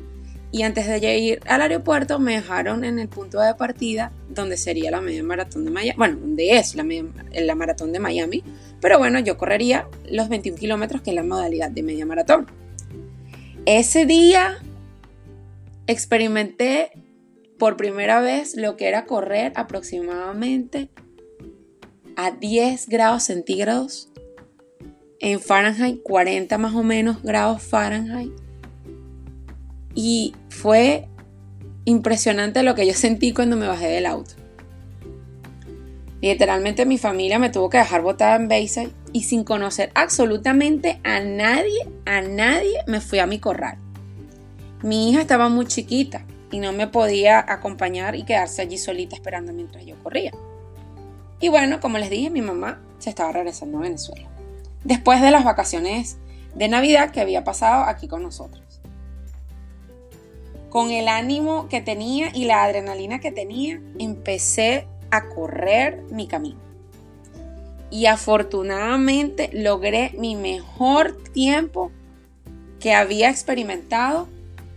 Y 0.53 0.63
antes 0.63 0.87
de 0.87 1.19
ir 1.19 1.41
al 1.47 1.63
aeropuerto 1.63 2.19
me 2.19 2.35
dejaron 2.35 2.85
en 2.85 2.99
el 2.99 3.09
punto 3.09 3.41
de 3.41 3.55
partida 3.55 4.13
donde 4.29 4.59
sería 4.59 4.91
la 4.91 5.01
media 5.01 5.23
maratón 5.23 5.65
de 5.65 5.71
Miami. 5.71 5.97
Bueno, 5.97 6.19
donde 6.21 6.59
es 6.59 6.75
la, 6.75 6.85
la 6.85 7.55
maratón 7.55 7.91
de 7.93 7.99
Miami. 7.99 8.45
Pero 8.81 8.99
bueno, 8.99 9.19
yo 9.19 9.39
correría 9.39 9.89
los 10.11 10.29
21 10.29 10.59
kilómetros 10.59 11.01
que 11.01 11.11
es 11.11 11.17
la 11.17 11.23
modalidad 11.23 11.71
de 11.71 11.83
media 11.83 12.05
maratón. 12.05 12.47
Ese 13.65 14.05
día 14.05 14.59
experimenté 15.87 16.91
por 17.59 17.79
primera 17.79 18.21
vez 18.21 18.55
lo 18.55 18.77
que 18.77 18.89
era 18.89 19.07
correr 19.07 19.53
aproximadamente 19.57 20.91
a 22.17 22.33
10 22.33 22.89
grados 22.89 23.23
centígrados 23.23 24.11
en 25.21 25.41
Fahrenheit, 25.41 26.03
40 26.03 26.59
más 26.59 26.75
o 26.75 26.83
menos 26.83 27.23
grados 27.23 27.63
Fahrenheit. 27.63 28.33
Y 29.95 30.35
fue 30.49 31.09
impresionante 31.85 32.63
lo 32.63 32.75
que 32.75 32.87
yo 32.87 32.95
sentí 32.95 33.33
cuando 33.33 33.57
me 33.57 33.67
bajé 33.67 33.89
del 33.89 34.07
auto. 34.07 34.35
Literalmente 36.21 36.87
mi 36.87 36.99
familia 36.99 37.39
me 37.39 37.51
tuvo 37.51 37.69
que 37.69 37.79
dejar 37.79 38.03
botada 38.03 38.37
en 38.37 38.49
Bayside 38.49 38.93
y 39.13 39.25
sin 39.25 39.43
conocer 39.43 39.91
absolutamente 39.95 41.01
a 41.03 41.21
nadie, 41.21 41.89
a 42.07 42.23
nadie 42.23 42.79
me 42.87 43.01
fui 43.01 43.19
a 43.19 43.27
mi 43.27 43.41
corral. 43.41 43.77
Mi 44.83 45.11
hija 45.11 45.21
estaba 45.21 45.49
muy 45.49 45.67
chiquita 45.67 46.25
y 46.53 46.61
no 46.61 46.73
me 46.73 46.87
podía 46.87 47.45
acompañar 47.47 48.15
y 48.15 48.25
quedarse 48.25 48.63
allí 48.63 48.79
solita 48.79 49.17
esperando 49.17 49.53
mientras 49.53 49.85
yo 49.85 49.97
corría. 50.03 50.33
Y 51.41 51.49
bueno, 51.49 51.81
como 51.81 51.99
les 51.99 52.09
dije, 52.09 52.31
mi 52.31 52.43
mamá 52.43 52.81
se 52.99 53.11
estaba 53.11 53.33
regresando 53.33 53.79
a 53.79 53.83
Venezuela 53.83 54.29
después 54.85 55.21
de 55.21 55.31
las 55.31 55.45
vacaciones 55.45 56.19
de 56.55 56.69
Navidad 56.69 57.11
que 57.11 57.21
había 57.21 57.45
pasado 57.45 57.85
aquí 57.85 58.09
con 58.09 58.23
nosotros. 58.23 58.72
Con 60.73 60.91
el 60.91 61.07
ánimo 61.09 61.69
que 61.69 61.83
tenía 61.83 62.31
y 62.35 62.47
la 62.47 62.65
adrenalina 62.65 63.21
que 63.21 63.31
tenía, 63.31 63.79
empecé 63.99 64.87
a 65.11 65.29
correr 65.29 66.03
mi 66.11 66.27
camino. 66.27 66.59
Y 67.91 68.07
afortunadamente 68.07 69.51
logré 69.53 70.15
mi 70.17 70.35
mejor 70.35 71.15
tiempo 71.35 71.93
que 72.81 72.95
había 72.95 73.29
experimentado 73.29 74.29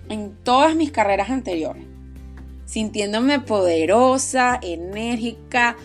en 0.09 0.35
todas 0.43 0.75
mis 0.75 0.91
carreras 0.91 1.29
anteriores, 1.29 1.85
sintiéndome 2.65 3.39
poderosa, 3.39 4.59
enérgica, 4.61 5.77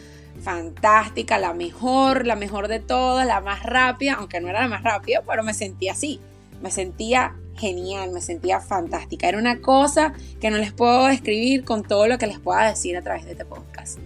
fantástica, 0.43 1.39
la 1.39 1.55
mejor, 1.55 2.27
la 2.27 2.35
mejor 2.35 2.67
de 2.67 2.81
todas, 2.81 3.29
la 3.29 3.41
más 3.41 3.63
rápida, 3.63 4.15
aunque 4.15 4.41
no 4.41 4.49
era 4.49 4.63
la 4.63 4.69
más 4.69 4.83
rápida, 4.83 5.23
pero 5.25 5.45
me 5.45 5.55
sentía 5.55 5.93
así, 5.93 6.21
me 6.61 6.73
sentía 6.73 7.37
genial, 7.61 8.11
me 8.11 8.21
sentía 8.21 8.61
fantástica. 8.61 9.29
Era 9.29 9.39
una 9.39 9.61
cosa 9.61 10.15
que 10.41 10.51
no 10.51 10.57
les 10.57 10.73
puedo 10.73 11.07
describir 11.07 11.65
con 11.65 11.83
todo 11.83 12.09
lo 12.09 12.19
que 12.19 12.27
les 12.27 12.41
pueda 12.41 12.69
decir 12.69 12.97
a 12.97 13.03
través 13.03 13.25
de 13.27 13.33
este 13.33 13.45
podcast. 13.45 13.99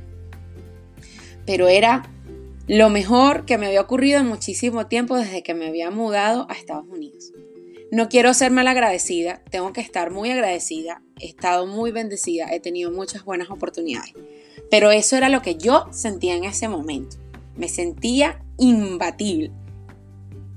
Pero 1.47 1.69
era 1.69 2.11
lo 2.67 2.91
mejor 2.91 3.45
que 3.45 3.59
me 3.59 3.67
había 3.67 3.81
ocurrido 3.81 4.21
en 4.21 4.27
muchísimo 4.27 4.87
tiempo 4.87 5.17
desde 5.17 5.43
que 5.43 5.55
me 5.55 5.69
había 5.69 5.91
mudado 5.91 6.47
a 6.51 6.55
Estados 6.55 6.87
Unidos. 6.89 7.33
No 7.93 8.09
quiero 8.09 8.35
ser 8.35 8.51
mal 8.51 8.67
agradecida, 8.67 9.43
tengo 9.51 9.73
que 9.73 9.81
estar 9.81 10.11
muy 10.11 10.31
agradecida, 10.31 11.03
he 11.21 11.27
estado 11.27 11.67
muy 11.67 11.93
bendecida, 11.93 12.53
he 12.53 12.59
tenido 12.59 12.91
muchas 12.91 13.25
buenas 13.25 13.51
oportunidades. 13.51 14.15
Pero 14.71 14.91
eso 14.91 15.17
era 15.17 15.29
lo 15.29 15.43
que 15.43 15.57
yo 15.57 15.87
sentía 15.93 16.35
en 16.35 16.45
ese 16.45 16.67
momento. 16.67 17.19
Me 17.57 17.69
sentía 17.69 18.43
imbatible. 18.59 19.53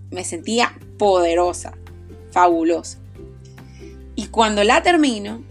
Me 0.10 0.24
sentía 0.24 0.80
poderosa, 0.98 1.77
fabulosa. 2.38 3.00
Y 4.15 4.27
cuando 4.27 4.63
la 4.63 4.84
termino, 4.84 5.41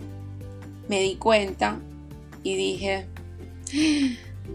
me 0.88 1.00
di 1.00 1.16
cuenta 1.16 1.81
y 2.45 2.55
dije, 2.55 3.07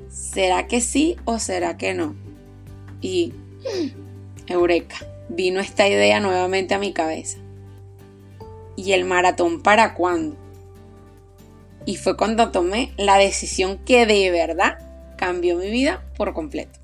¿será 0.10 0.66
que 0.66 0.80
sí 0.80 1.18
o 1.26 1.40
será 1.40 1.76
que 1.76 1.94
no? 1.94 2.16
Y, 3.02 3.34
eureka, 4.48 4.96
vino 5.28 5.60
esta 5.60 5.90
idea 5.90 6.22
nuevamente 6.22 6.74
a 6.74 6.80
mi 6.80 6.94
cabeza. 6.94 7.38
¿Y 8.78 8.94
el 8.94 9.04
maratón 9.04 9.62
para 9.62 9.94
cuándo? 9.94 10.38
Y 11.86 11.98
fue 11.98 12.16
cuando 12.16 12.50
tomé 12.52 12.94
la 12.96 13.18
decisión 13.18 13.78
que 13.80 14.06
de 14.06 14.32
verdad 14.32 14.78
cambió 15.18 15.58
mi 15.58 15.70
vida 15.70 16.02
por 16.16 16.34
completo. 16.34 16.80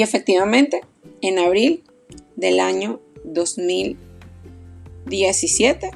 Y 0.00 0.02
efectivamente, 0.02 0.80
en 1.20 1.38
abril 1.38 1.84
del 2.34 2.58
año 2.58 3.02
2017 3.24 5.90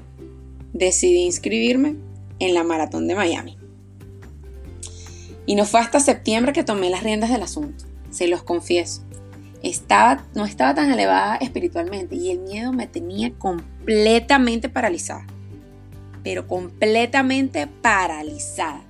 decidí 0.74 1.22
inscribirme 1.22 1.96
en 2.38 2.52
la 2.52 2.64
maratón 2.64 3.08
de 3.08 3.14
Miami. 3.14 3.56
Y 5.46 5.54
no 5.54 5.64
fue 5.64 5.80
hasta 5.80 6.00
septiembre 6.00 6.52
que 6.52 6.64
tomé 6.64 6.90
las 6.90 7.02
riendas 7.02 7.30
del 7.30 7.42
asunto, 7.42 7.86
se 8.10 8.28
los 8.28 8.42
confieso. 8.42 9.02
Estaba, 9.62 10.26
no 10.34 10.44
estaba 10.44 10.74
tan 10.74 10.92
elevada 10.92 11.36
espiritualmente 11.36 12.14
y 12.14 12.30
el 12.30 12.40
miedo 12.40 12.74
me 12.74 12.86
tenía 12.86 13.32
completamente 13.32 14.68
paralizada. 14.68 15.24
Pero 16.22 16.46
completamente 16.46 17.66
paralizada. 17.80 18.84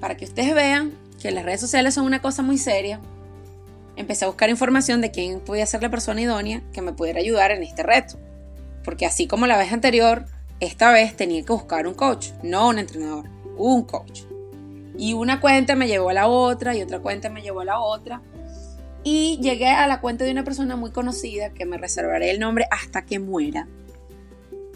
Para 0.00 0.16
que 0.16 0.24
ustedes 0.24 0.56
vean 0.56 0.90
que 1.22 1.30
las 1.30 1.44
redes 1.44 1.60
sociales 1.60 1.94
son 1.94 2.06
una 2.06 2.20
cosa 2.20 2.42
muy 2.42 2.58
seria, 2.58 3.00
empecé 4.00 4.24
a 4.24 4.28
buscar 4.28 4.50
información 4.50 5.00
de 5.00 5.10
quién 5.10 5.40
podía 5.40 5.66
ser 5.66 5.82
la 5.82 5.90
persona 5.90 6.20
idónea 6.20 6.62
que 6.72 6.82
me 6.82 6.92
pudiera 6.92 7.20
ayudar 7.20 7.50
en 7.50 7.62
este 7.62 7.82
reto. 7.82 8.18
Porque 8.84 9.06
así 9.06 9.26
como 9.26 9.46
la 9.46 9.56
vez 9.56 9.72
anterior, 9.72 10.26
esta 10.60 10.90
vez 10.90 11.16
tenía 11.16 11.42
que 11.42 11.52
buscar 11.52 11.86
un 11.86 11.94
coach, 11.94 12.28
no 12.42 12.68
un 12.68 12.78
entrenador, 12.78 13.28
un 13.56 13.84
coach. 13.84 14.22
Y 14.98 15.14
una 15.14 15.40
cuenta 15.40 15.76
me 15.76 15.88
llevó 15.88 16.10
a 16.10 16.14
la 16.14 16.28
otra 16.28 16.76
y 16.76 16.82
otra 16.82 17.00
cuenta 17.00 17.30
me 17.30 17.42
llevó 17.42 17.60
a 17.60 17.64
la 17.64 17.80
otra. 17.80 18.22
Y 19.02 19.38
llegué 19.40 19.68
a 19.68 19.86
la 19.86 20.00
cuenta 20.00 20.24
de 20.24 20.32
una 20.32 20.44
persona 20.44 20.76
muy 20.76 20.90
conocida 20.90 21.50
que 21.50 21.64
me 21.64 21.78
reservaré 21.78 22.30
el 22.30 22.40
nombre 22.40 22.66
hasta 22.70 23.06
que 23.06 23.18
muera. 23.18 23.66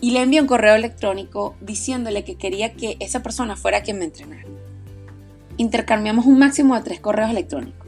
Y 0.00 0.12
le 0.12 0.22
envié 0.22 0.40
un 0.40 0.46
correo 0.46 0.74
electrónico 0.74 1.56
diciéndole 1.60 2.24
que 2.24 2.36
quería 2.36 2.72
que 2.74 2.96
esa 3.00 3.22
persona 3.22 3.56
fuera 3.56 3.82
quien 3.82 3.98
me 3.98 4.06
entrenara. 4.06 4.44
Intercambiamos 5.56 6.26
un 6.26 6.38
máximo 6.38 6.74
de 6.74 6.82
tres 6.82 7.00
correos 7.00 7.30
electrónicos. 7.30 7.83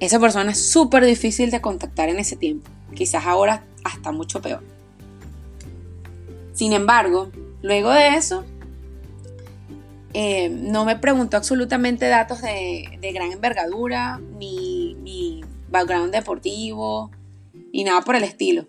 Esa 0.00 0.20
persona 0.20 0.52
es 0.52 0.68
súper 0.70 1.04
difícil 1.04 1.50
de 1.50 1.60
contactar 1.60 2.08
en 2.08 2.18
ese 2.18 2.36
tiempo, 2.36 2.70
quizás 2.94 3.26
ahora 3.26 3.64
hasta 3.84 4.12
mucho 4.12 4.40
peor. 4.42 4.62
Sin 6.52 6.72
embargo, 6.72 7.30
luego 7.62 7.90
de 7.90 8.16
eso, 8.16 8.44
Eh, 10.18 10.48
no 10.48 10.86
me 10.86 10.96
preguntó 10.96 11.36
absolutamente 11.36 12.08
datos 12.08 12.40
de, 12.40 12.98
gran 13.12 13.32
envergadura, 13.32 14.18
ni, 14.38 14.94
ni 15.02 15.44
background 15.68 16.10
deportivo, 16.10 17.10
ni 17.74 17.84
nada 17.84 18.00
por 18.00 18.16
el 18.16 18.24
estilo. 18.24 18.66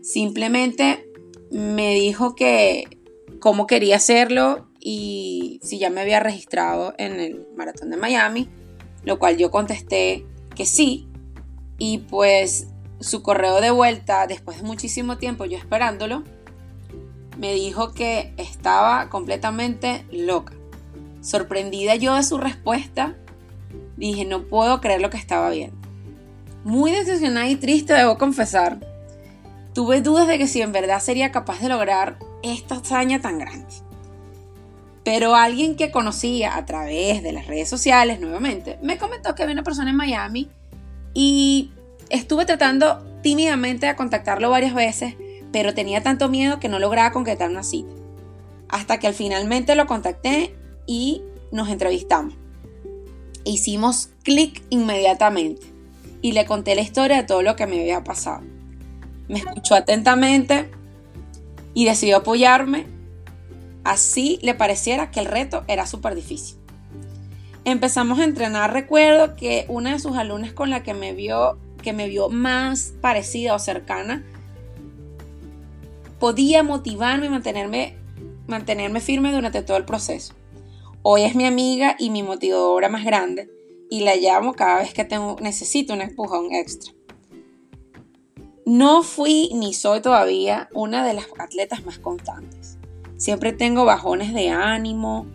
Simplemente 0.00 1.06
me 1.50 1.92
dijo 1.92 2.34
que 2.34 2.84
cómo 3.40 3.66
quería 3.66 3.96
hacerlo 3.96 4.70
y 4.80 5.60
si 5.62 5.78
ya 5.78 5.90
me 5.90 6.00
había 6.00 6.18
registrado 6.18 6.94
en 6.96 7.20
el 7.20 7.46
maratón 7.58 7.90
de 7.90 7.98
Miami, 7.98 8.48
lo 9.04 9.18
cual 9.18 9.36
yo 9.36 9.50
contesté 9.50 10.24
que 10.60 10.66
sí. 10.66 11.08
Y 11.78 12.00
pues 12.10 12.66
su 13.00 13.22
correo 13.22 13.62
de 13.62 13.70
vuelta, 13.70 14.26
después 14.26 14.58
de 14.58 14.62
muchísimo 14.62 15.16
tiempo 15.16 15.46
yo 15.46 15.56
esperándolo, 15.56 16.22
me 17.38 17.54
dijo 17.54 17.94
que 17.94 18.34
estaba 18.36 19.08
completamente 19.08 20.04
loca. 20.12 20.52
Sorprendida 21.22 21.94
yo 21.94 22.14
de 22.14 22.22
su 22.24 22.36
respuesta, 22.36 23.16
dije, 23.96 24.26
no 24.26 24.48
puedo 24.48 24.82
creer 24.82 25.00
lo 25.00 25.08
que 25.08 25.16
estaba 25.16 25.48
viendo. 25.48 25.78
Muy 26.62 26.90
decepcionada 26.90 27.48
y 27.48 27.56
triste, 27.56 27.94
debo 27.94 28.18
confesar. 28.18 28.80
Tuve 29.72 30.02
dudas 30.02 30.28
de 30.28 30.36
que 30.36 30.46
si 30.46 30.60
en 30.60 30.72
verdad 30.72 31.00
sería 31.00 31.32
capaz 31.32 31.60
de 31.60 31.70
lograr 31.70 32.18
esta 32.42 32.74
hazaña 32.74 33.22
tan 33.22 33.38
grande. 33.38 33.74
Pero 35.04 35.34
alguien 35.34 35.76
que 35.76 35.90
conocía 35.90 36.56
a 36.56 36.66
través 36.66 37.22
de 37.22 37.32
las 37.32 37.46
redes 37.46 37.68
sociales 37.68 38.20
nuevamente 38.20 38.78
me 38.82 38.98
comentó 38.98 39.34
que 39.34 39.42
había 39.42 39.54
una 39.54 39.62
persona 39.62 39.90
en 39.90 39.96
Miami 39.96 40.50
y 41.14 41.72
estuve 42.10 42.44
tratando 42.44 43.02
tímidamente 43.22 43.86
de 43.86 43.96
contactarlo 43.96 44.50
varias 44.50 44.74
veces, 44.74 45.14
pero 45.52 45.74
tenía 45.74 46.02
tanto 46.02 46.28
miedo 46.28 46.60
que 46.60 46.68
no 46.68 46.78
lograba 46.78 47.12
concretar 47.12 47.50
una 47.50 47.62
cita. 47.62 47.90
Hasta 48.68 48.98
que 48.98 49.06
al 49.06 49.14
finalmente 49.14 49.74
lo 49.74 49.86
contacté 49.86 50.54
y 50.86 51.22
nos 51.50 51.68
entrevistamos. 51.68 52.34
Hicimos 53.44 54.10
clic 54.22 54.62
inmediatamente 54.70 55.66
y 56.22 56.32
le 56.32 56.44
conté 56.44 56.74
la 56.74 56.82
historia 56.82 57.16
de 57.16 57.22
todo 57.24 57.42
lo 57.42 57.56
que 57.56 57.66
me 57.66 57.80
había 57.80 58.04
pasado. 58.04 58.42
Me 59.28 59.38
escuchó 59.38 59.74
atentamente 59.74 60.70
y 61.74 61.84
decidió 61.84 62.18
apoyarme, 62.18 62.86
así 63.84 64.38
le 64.42 64.54
pareciera 64.54 65.10
que 65.10 65.20
el 65.20 65.26
reto 65.26 65.64
era 65.68 65.86
súper 65.86 66.14
difícil. 66.14 66.56
Empezamos 67.64 68.18
a 68.18 68.24
entrenar, 68.24 68.72
recuerdo 68.72 69.36
que 69.36 69.66
una 69.68 69.92
de 69.92 69.98
sus 69.98 70.16
alumnas 70.16 70.52
con 70.52 70.70
la 70.70 70.82
que 70.82 70.94
me 70.94 71.12
vio 71.12 71.58
que 71.80 71.92
me 71.92 72.08
vio 72.08 72.28
más 72.28 72.94
parecida 73.00 73.54
o 73.54 73.58
cercana, 73.58 74.24
podía 76.18 76.62
motivarme 76.62 77.26
y 77.26 77.30
mantenerme, 77.30 77.96
mantenerme 78.46 79.00
firme 79.00 79.32
durante 79.32 79.62
todo 79.62 79.76
el 79.76 79.84
proceso. 79.84 80.34
Hoy 81.02 81.22
es 81.22 81.34
mi 81.34 81.46
amiga 81.46 81.96
y 81.98 82.10
mi 82.10 82.22
motivadora 82.22 82.88
más 82.88 83.04
grande 83.04 83.50
y 83.88 84.02
la 84.02 84.16
llamo 84.16 84.52
cada 84.52 84.80
vez 84.80 84.92
que 84.92 85.04
tengo, 85.04 85.36
necesito 85.40 85.94
un 85.94 86.02
empujón 86.02 86.52
extra. 86.52 86.92
No 88.66 89.02
fui 89.02 89.50
ni 89.54 89.72
soy 89.72 90.00
todavía 90.00 90.68
una 90.74 91.04
de 91.04 91.14
las 91.14 91.26
atletas 91.38 91.84
más 91.84 91.98
constantes. 91.98 92.78
Siempre 93.20 93.52
tengo 93.52 93.84
bajones 93.84 94.32
de 94.32 94.48
ánimo, 94.48 95.26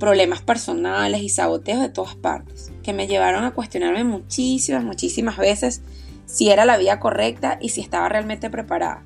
problemas 0.00 0.42
personales 0.42 1.22
y 1.22 1.28
saboteos 1.28 1.80
de 1.80 1.88
todas 1.88 2.16
partes, 2.16 2.72
que 2.82 2.92
me 2.92 3.06
llevaron 3.06 3.44
a 3.44 3.52
cuestionarme 3.52 4.02
muchísimas, 4.02 4.82
muchísimas 4.82 5.36
veces 5.36 5.80
si 6.26 6.50
era 6.50 6.64
la 6.64 6.76
vía 6.76 6.98
correcta 6.98 7.56
y 7.60 7.68
si 7.68 7.82
estaba 7.82 8.08
realmente 8.08 8.50
preparada. 8.50 9.04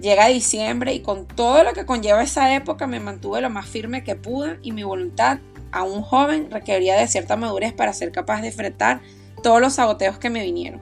Llega 0.00 0.26
diciembre 0.26 0.92
y 0.92 0.98
con 0.98 1.28
todo 1.28 1.62
lo 1.62 1.72
que 1.72 1.86
conlleva 1.86 2.20
esa 2.20 2.52
época 2.56 2.88
me 2.88 2.98
mantuve 2.98 3.40
lo 3.42 3.48
más 3.48 3.66
firme 3.66 4.02
que 4.02 4.16
pude 4.16 4.58
y 4.64 4.72
mi 4.72 4.82
voluntad, 4.82 5.38
a 5.70 5.84
un 5.84 6.02
joven, 6.02 6.50
requería 6.50 6.98
de 6.98 7.06
cierta 7.06 7.36
madurez 7.36 7.72
para 7.72 7.92
ser 7.92 8.10
capaz 8.10 8.40
de 8.40 8.48
enfrentar 8.48 9.02
todos 9.44 9.60
los 9.60 9.74
saboteos 9.74 10.18
que 10.18 10.30
me 10.30 10.42
vinieron. 10.42 10.80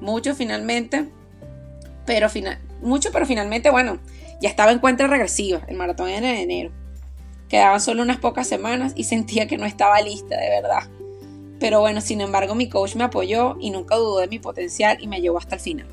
Mucho 0.00 0.34
finalmente, 0.34 1.08
pero 2.04 2.28
final, 2.28 2.58
pero 3.12 3.26
finalmente, 3.26 3.70
bueno, 3.70 4.00
ya 4.42 4.50
estaba 4.50 4.72
en 4.72 4.80
cuenta 4.80 5.06
regresiva, 5.06 5.62
el 5.68 5.76
maratón 5.76 6.08
en 6.08 6.24
enero. 6.24 6.72
Quedaban 7.48 7.80
solo 7.80 8.02
unas 8.02 8.18
pocas 8.18 8.48
semanas 8.48 8.92
y 8.96 9.04
sentía 9.04 9.46
que 9.46 9.56
no 9.56 9.64
estaba 9.64 10.00
lista, 10.02 10.36
de 10.36 10.50
verdad. 10.50 10.90
Pero 11.60 11.80
bueno, 11.80 12.00
sin 12.00 12.20
embargo, 12.20 12.56
mi 12.56 12.68
coach 12.68 12.96
me 12.96 13.04
apoyó 13.04 13.56
y 13.60 13.70
nunca 13.70 13.94
dudó 13.94 14.18
de 14.18 14.26
mi 14.26 14.40
potencial 14.40 14.98
y 15.00 15.06
me 15.06 15.20
llevó 15.20 15.38
hasta 15.38 15.54
el 15.54 15.60
final. 15.60 15.86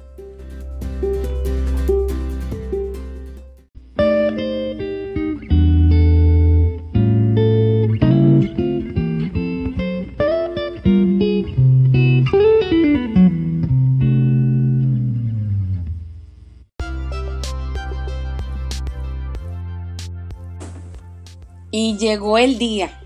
Llegó 22.00 22.38
el 22.38 22.58
día. 22.58 23.00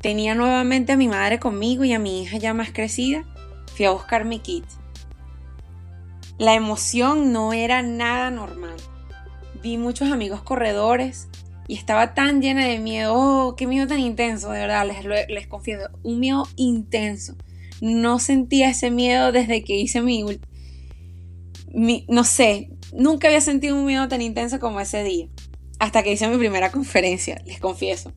Tenía 0.00 0.34
nuevamente 0.34 0.92
a 0.92 0.96
mi 0.96 1.08
madre 1.08 1.38
conmigo 1.38 1.84
y 1.84 1.92
a 1.92 1.98
mi 1.98 2.22
hija 2.22 2.36
ya 2.36 2.52
más 2.52 2.72
crecida. 2.72 3.24
Fui 3.74 3.86
a 3.86 3.92
buscar 3.92 4.24
mi 4.24 4.40
kit. 4.40 4.64
La 6.38 6.54
emoción 6.54 7.32
no 7.32 7.52
era 7.52 7.82
nada 7.82 8.30
normal. 8.30 8.76
Vi 9.62 9.78
muchos 9.78 10.10
amigos 10.10 10.42
corredores 10.42 11.28
y 11.68 11.76
estaba 11.76 12.14
tan 12.14 12.42
llena 12.42 12.66
de 12.66 12.80
miedo. 12.80 13.14
Oh, 13.14 13.54
qué 13.56 13.68
miedo 13.68 13.86
tan 13.86 14.00
intenso, 14.00 14.50
de 14.50 14.58
verdad, 14.58 14.84
les, 14.86 15.28
les 15.28 15.46
confieso. 15.46 15.88
Un 16.02 16.18
miedo 16.18 16.48
intenso. 16.56 17.36
No 17.80 18.18
sentía 18.18 18.70
ese 18.70 18.90
miedo 18.90 19.30
desde 19.30 19.62
que 19.62 19.76
hice 19.76 20.02
mi, 20.02 20.24
mi. 21.72 22.04
No 22.08 22.24
sé, 22.24 22.70
nunca 22.92 23.28
había 23.28 23.40
sentido 23.40 23.76
un 23.76 23.86
miedo 23.86 24.08
tan 24.08 24.20
intenso 24.20 24.58
como 24.58 24.80
ese 24.80 25.04
día 25.04 25.28
hasta 25.82 26.04
que 26.04 26.12
hice 26.12 26.28
mi 26.28 26.38
primera 26.38 26.70
conferencia, 26.70 27.42
les 27.44 27.58
confieso. 27.58 28.12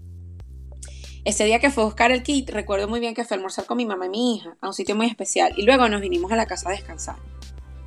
Ese 1.24 1.46
día 1.46 1.58
que 1.58 1.72
fue 1.72 1.82
a 1.82 1.88
buscar 1.88 2.12
el 2.12 2.22
kit, 2.22 2.52
recuerdo 2.52 2.88
muy 2.88 3.00
bien 3.00 3.16
que 3.16 3.26
fui 3.26 3.34
a 3.34 3.38
almorzar 3.38 3.66
con 3.66 3.78
mi 3.78 3.88
mamá 3.88 4.06
y 4.06 4.10
mi 4.10 4.36
hija 4.36 4.56
a 4.62 4.68
un 4.68 4.76
sitio 4.76 4.96
muy 4.96 5.08
especial 5.08 5.52
y 5.58 5.64
luego 5.64 5.90
nos 5.90 6.00
vinimos 6.00 6.32
a 6.32 6.36
la 6.36 6.46
casa 6.46 6.70
a 6.70 6.74
descansar. 6.74 7.16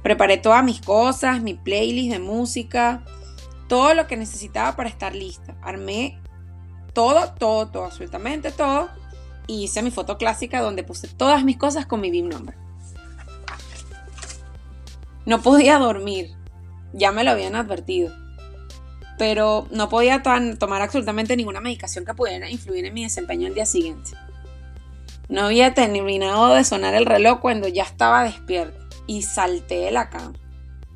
Preparé 0.02 0.36
todas 0.36 0.64
mis 0.64 0.80
cosas, 0.80 1.42
mi 1.42 1.54
playlist 1.54 2.10
de 2.10 2.18
música, 2.18 3.04
todo 3.68 3.94
lo 3.94 4.08
que 4.08 4.16
necesitaba 4.16 4.74
para 4.74 4.88
estar 4.88 5.14
lista. 5.14 5.56
Armé 5.62 6.20
todo, 6.92 7.32
todo, 7.38 7.68
todo, 7.68 7.84
absolutamente 7.84 8.50
todo. 8.50 8.88
Y 9.46 9.62
hice 9.62 9.82
mi 9.82 9.92
foto 9.92 10.18
clásica 10.18 10.60
donde 10.60 10.82
puse 10.82 11.06
todas 11.06 11.44
mis 11.44 11.56
cosas 11.56 11.86
con 11.86 12.00
mi 12.00 12.10
BIM 12.10 12.30
number. 12.30 12.56
No 15.24 15.40
podía 15.40 15.78
dormir, 15.78 16.34
ya 16.92 17.12
me 17.12 17.22
lo 17.22 17.30
habían 17.30 17.54
advertido 17.54 18.12
pero 19.18 19.66
no 19.70 19.88
podía 19.88 20.22
tomar 20.22 20.80
absolutamente 20.80 21.36
ninguna 21.36 21.60
medicación 21.60 22.04
que 22.04 22.14
pudiera 22.14 22.48
influir 22.48 22.84
en 22.84 22.94
mi 22.94 23.02
desempeño 23.02 23.48
el 23.48 23.54
día 23.54 23.66
siguiente. 23.66 24.12
No 25.28 25.42
había 25.46 25.74
terminado 25.74 26.54
de 26.54 26.64
sonar 26.64 26.94
el 26.94 27.04
reloj 27.04 27.40
cuando 27.40 27.68
ya 27.68 27.82
estaba 27.82 28.24
despierta 28.24 28.78
y 29.06 29.22
salté 29.22 29.80
de 29.80 29.90
la 29.90 30.08
cama. 30.08 30.34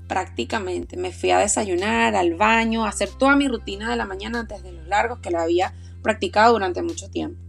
Prácticamente 0.09 0.97
me 0.97 1.13
fui 1.13 1.31
a 1.31 1.39
desayunar, 1.39 2.15
al 2.15 2.35
baño, 2.35 2.85
a 2.85 2.89
hacer 2.89 3.11
toda 3.11 3.37
mi 3.37 3.49
rutina 3.49 3.91
de 3.91 3.97
la 3.97 4.07
mañana 4.07 4.41
antes 4.41 4.63
de 4.63 4.73
los 4.73 4.87
largos 4.87 5.19
que 5.19 5.31
la 5.31 5.43
había 5.43 5.75
practicado 6.03 6.53
durante 6.53 6.83
mucho 6.83 7.11
tiempo. 7.11 7.41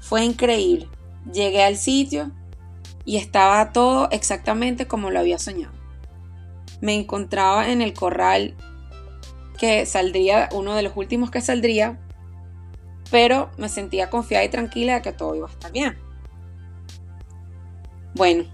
Fue 0.00 0.24
increíble. 0.24 0.88
Llegué 1.32 1.62
al 1.62 1.76
sitio 1.76 2.30
y 3.04 3.16
estaba 3.16 3.72
todo 3.72 4.08
exactamente 4.10 4.86
como 4.86 5.10
lo 5.10 5.18
había 5.18 5.38
soñado. 5.38 5.74
Me 6.80 6.94
encontraba 6.94 7.70
en 7.70 7.80
el 7.82 7.94
corral 7.94 8.54
que 9.56 9.86
saldría, 9.86 10.48
uno 10.52 10.74
de 10.74 10.82
los 10.82 10.96
últimos 10.96 11.30
que 11.30 11.40
saldría, 11.40 11.98
pero 13.10 13.50
me 13.58 13.68
sentía 13.68 14.10
confiada 14.10 14.44
y 14.44 14.48
tranquila 14.48 14.96
de 14.96 15.02
que 15.02 15.12
todo 15.12 15.34
iba 15.34 15.48
a 15.48 15.50
estar 15.50 15.72
bien. 15.72 15.96
Bueno, 18.14 18.44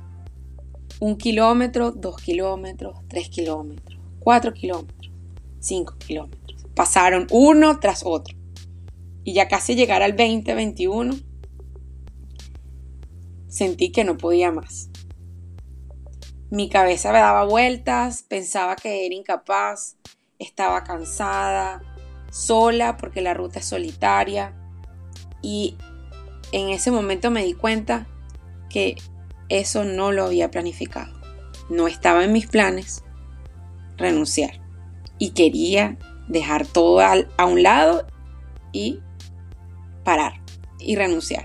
un 1.01 1.17
kilómetro, 1.17 1.91
dos 1.91 2.17
kilómetros, 2.17 2.97
tres 3.09 3.29
kilómetros, 3.29 3.99
cuatro 4.19 4.53
kilómetros, 4.53 5.13
cinco 5.61 5.97
kilómetros. 5.99 6.67
Pasaron 6.75 7.27
uno 7.31 7.79
tras 7.81 8.03
otro. 8.05 8.37
Y 9.25 9.35
ya 9.35 9.49
casi 9.49 9.75
llegar 9.75 10.03
al 10.03 10.15
20, 10.15 10.55
21, 10.55 11.15
sentí 13.49 13.93
que 13.93 14.05
no 14.05 14.17
podía 14.17 14.51
más. 14.51 14.91
Mi 16.51 16.69
cabeza 16.69 17.13
me 17.13 17.19
daba 17.19 17.45
vueltas, 17.45 18.25
pensaba 18.25 18.77
que 18.77 19.07
era 19.07 19.15
incapaz, 19.15 19.97
estaba 20.43 20.85
cansada, 20.85 21.83
sola 22.31 22.97
porque 22.97 23.21
la 23.21 23.35
ruta 23.35 23.59
es 23.59 23.67
solitaria 23.67 24.55
y 25.43 25.77
en 26.53 26.71
ese 26.71 26.91
momento 26.91 27.31
me 27.31 27.45
di 27.45 27.55
cuenta 27.55 28.07
que 28.69 28.97
eso 29.49 29.85
no 29.85 30.13
lo 30.13 30.25
había 30.25 30.51
planificado. 30.51 31.13
No 31.69 31.89
estaba 31.89 32.25
en 32.25 32.33
mis 32.33 32.47
planes 32.47 33.05
renunciar 33.97 34.61
y 35.19 35.31
quería 35.31 35.99
dejar 36.29 36.67
todo 36.67 37.01
a 37.01 37.47
un 37.47 37.63
lado 37.63 38.07
y 38.73 39.01
parar 40.05 40.41
y 40.79 40.97
renunciar. 40.97 41.45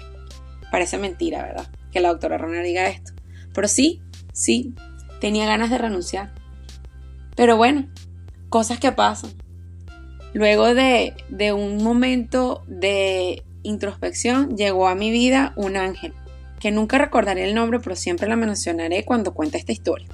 Parece 0.71 0.97
mentira, 0.97 1.43
¿verdad? 1.43 1.67
Que 1.91 1.99
la 1.99 2.09
doctora 2.09 2.37
Ronner 2.37 2.63
diga 2.63 2.87
esto. 2.87 3.13
Pero 3.53 3.67
sí, 3.67 4.01
sí, 4.33 4.73
tenía 5.19 5.45
ganas 5.45 5.69
de 5.69 5.77
renunciar. 5.77 6.33
Pero 7.35 7.57
bueno, 7.57 7.87
cosas 8.49 8.79
que 8.79 8.91
pasan. 8.91 9.31
Luego 10.33 10.73
de, 10.73 11.13
de 11.29 11.53
un 11.53 11.83
momento 11.83 12.63
de 12.67 13.43
introspección 13.63 14.55
llegó 14.55 14.87
a 14.87 14.95
mi 14.95 15.11
vida 15.11 15.53
un 15.55 15.77
ángel, 15.77 16.13
que 16.59 16.71
nunca 16.71 16.97
recordaré 16.97 17.43
el 17.45 17.55
nombre, 17.55 17.79
pero 17.79 17.95
siempre 17.95 18.27
la 18.27 18.35
mencionaré 18.35 19.05
cuando 19.05 19.33
cuente 19.33 19.57
esta 19.57 19.71
historia. 19.71 20.07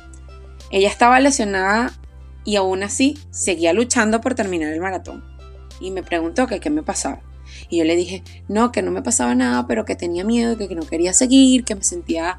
Ella 0.72 0.88
estaba 0.88 1.20
lesionada 1.20 1.94
y 2.46 2.56
aún 2.56 2.84
así 2.84 3.18
seguía 3.32 3.74
luchando 3.74 4.22
por 4.22 4.36
terminar 4.36 4.74
el 4.74 4.82
maratón. 4.82 5.24
Y 5.80 5.92
me 5.92 6.04
preguntó 6.04 6.48
que 6.48 6.60
qué 6.60 6.70
me 6.70 6.84
pasaba. 6.84 7.22
Y 7.70 7.78
yo 7.78 7.86
le 7.86 7.96
dije, 7.96 8.24
no, 8.48 8.72
que 8.72 8.82
no 8.82 8.92
me 8.92 9.02
pasaba 9.02 9.36
nada, 9.36 9.68
pero 9.68 9.86
que 9.86 9.96
tenía 9.96 10.24
miedo, 10.24 10.58
que, 10.58 10.74
no 10.76 10.84
quería 10.84 11.14
seguir, 11.14 11.64
que 11.64 11.76
me 11.76 11.84
sentía 11.84 12.38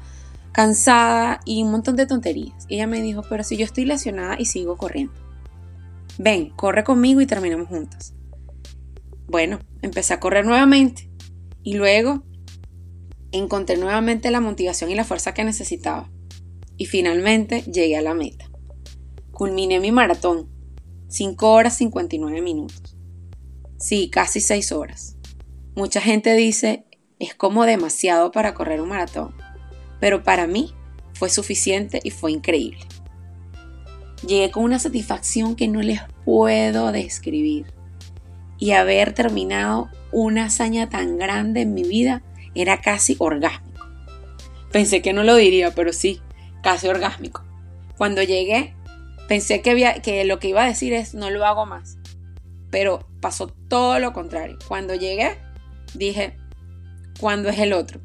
cansada 0.51 1.39
y 1.45 1.63
un 1.63 1.71
montón 1.71 1.95
de 1.95 2.05
tonterías. 2.05 2.65
Ella 2.69 2.87
me 2.87 3.01
dijo, 3.01 3.23
pero 3.29 3.43
si 3.43 3.57
yo 3.57 3.65
estoy 3.65 3.85
lesionada 3.85 4.35
y 4.39 4.45
sigo 4.45 4.77
corriendo. 4.77 5.13
Ven, 6.17 6.49
corre 6.49 6.83
conmigo 6.83 7.21
y 7.21 7.25
terminamos 7.25 7.67
juntas. 7.67 8.13
Bueno, 9.27 9.59
empecé 9.81 10.13
a 10.13 10.19
correr 10.19 10.45
nuevamente 10.45 11.09
y 11.63 11.73
luego 11.73 12.23
encontré 13.31 13.77
nuevamente 13.77 14.31
la 14.31 14.39
motivación 14.39 14.91
y 14.91 14.95
la 14.95 15.03
fuerza 15.03 15.33
que 15.33 15.43
necesitaba. 15.43 16.09
Y 16.77 16.85
finalmente 16.85 17.61
llegué 17.63 17.97
a 17.97 18.01
la 18.01 18.13
meta. 18.13 18.49
Culminé 19.31 19.79
mi 19.79 19.91
maratón. 19.91 20.49
5 21.07 21.51
horas 21.51 21.77
59 21.77 22.41
minutos. 22.41 22.97
Sí, 23.77 24.09
casi 24.09 24.41
6 24.41 24.71
horas. 24.71 25.17
Mucha 25.75 26.01
gente 26.01 26.35
dice, 26.35 26.85
es 27.19 27.35
como 27.35 27.65
demasiado 27.65 28.31
para 28.31 28.53
correr 28.53 28.81
un 28.81 28.89
maratón. 28.89 29.35
Pero 29.99 30.23
para 30.23 30.47
mí 30.47 30.73
fue 31.13 31.29
suficiente 31.29 31.99
y 32.03 32.11
fue 32.11 32.31
increíble. 32.31 32.85
Llegué 34.25 34.51
con 34.51 34.63
una 34.63 34.79
satisfacción 34.79 35.55
que 35.55 35.67
no 35.67 35.81
les 35.81 36.01
puedo 36.23 36.91
describir. 36.91 37.73
Y 38.57 38.71
haber 38.71 39.13
terminado 39.13 39.89
una 40.11 40.45
hazaña 40.45 40.89
tan 40.89 41.17
grande 41.17 41.61
en 41.61 41.73
mi 41.73 41.83
vida 41.83 42.23
era 42.55 42.79
casi 42.79 43.15
orgásmico. 43.19 43.85
Pensé 44.71 45.01
que 45.01 45.13
no 45.13 45.23
lo 45.23 45.35
diría, 45.35 45.71
pero 45.71 45.93
sí, 45.93 46.21
casi 46.63 46.87
orgásmico. 46.87 47.43
Cuando 47.97 48.23
llegué, 48.23 48.73
pensé 49.27 49.61
que, 49.61 50.01
que 50.03 50.25
lo 50.25 50.39
que 50.39 50.49
iba 50.49 50.63
a 50.63 50.67
decir 50.67 50.93
es 50.93 51.13
no 51.13 51.29
lo 51.29 51.45
hago 51.45 51.65
más. 51.65 51.97
Pero 52.71 53.07
pasó 53.21 53.47
todo 53.47 53.99
lo 53.99 54.13
contrario. 54.13 54.57
Cuando 54.67 54.95
llegué, 54.95 55.37
dije, 55.93 56.37
¿cuándo 57.19 57.49
es 57.49 57.59
el 57.59 57.73
otro? 57.73 58.01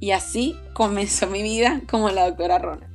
Y 0.00 0.12
así 0.12 0.56
comenzó 0.74 1.26
mi 1.26 1.42
vida 1.42 1.82
como 1.88 2.10
la 2.10 2.26
doctora 2.26 2.58
Rona. 2.58 2.88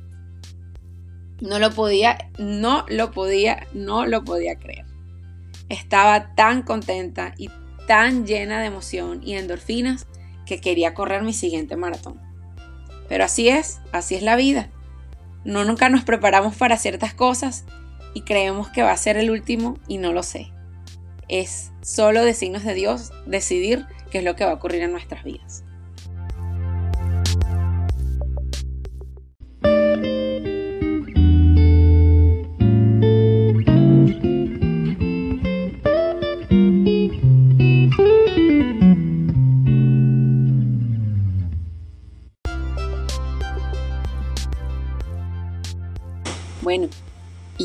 No 1.42 1.58
lo 1.58 1.72
podía, 1.72 2.30
no 2.38 2.86
lo 2.88 3.10
podía, 3.10 3.66
no 3.74 4.06
lo 4.06 4.22
podía 4.22 4.54
creer. 4.60 4.86
Estaba 5.68 6.36
tan 6.36 6.62
contenta 6.62 7.34
y 7.36 7.50
tan 7.88 8.24
llena 8.26 8.60
de 8.60 8.66
emoción 8.66 9.22
y 9.24 9.34
endorfinas 9.34 10.06
que 10.46 10.60
quería 10.60 10.94
correr 10.94 11.22
mi 11.22 11.32
siguiente 11.32 11.74
maratón. 11.76 12.20
Pero 13.08 13.24
así 13.24 13.48
es, 13.48 13.80
así 13.90 14.14
es 14.14 14.22
la 14.22 14.36
vida. 14.36 14.70
No 15.44 15.64
nunca 15.64 15.88
nos 15.88 16.04
preparamos 16.04 16.54
para 16.54 16.78
ciertas 16.78 17.12
cosas 17.12 17.64
y 18.14 18.20
creemos 18.20 18.68
que 18.68 18.84
va 18.84 18.92
a 18.92 18.96
ser 18.96 19.16
el 19.16 19.28
último 19.28 19.80
y 19.88 19.98
no 19.98 20.12
lo 20.12 20.22
sé. 20.22 20.52
Es 21.26 21.72
solo 21.80 22.24
de 22.24 22.34
signos 22.34 22.62
de 22.62 22.74
Dios 22.74 23.10
decidir 23.26 23.84
qué 24.12 24.18
es 24.18 24.24
lo 24.24 24.36
que 24.36 24.44
va 24.44 24.52
a 24.52 24.54
ocurrir 24.54 24.82
en 24.82 24.92
nuestras 24.92 25.24
vidas. 25.24 25.64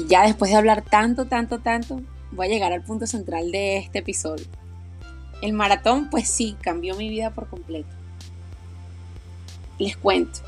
Ya 0.08 0.24
después 0.24 0.52
de 0.52 0.58
hablar 0.58 0.84
tanto, 0.84 1.26
tanto, 1.26 1.60
tanto, 1.60 2.02
voy 2.32 2.48
a 2.48 2.50
llegar 2.50 2.74
al 2.74 2.84
punto 2.84 3.08
central 3.08 3.52
de 3.52 3.78
este 3.78 4.00
episodio. 4.00 4.46
El 5.42 5.54
maratón, 5.54 6.10
pues 6.10 6.28
sí, 6.28 6.56
cambió 6.62 6.96
mi 6.96 7.10
vida 7.10 7.32
por 7.32 7.48
completo. 7.48 7.90
Les 9.80 9.96
cuento. 9.96 10.40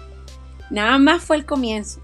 Nada 0.70 0.98
más 0.98 1.24
fue 1.24 1.38
el 1.38 1.46
comienzo. 1.46 2.00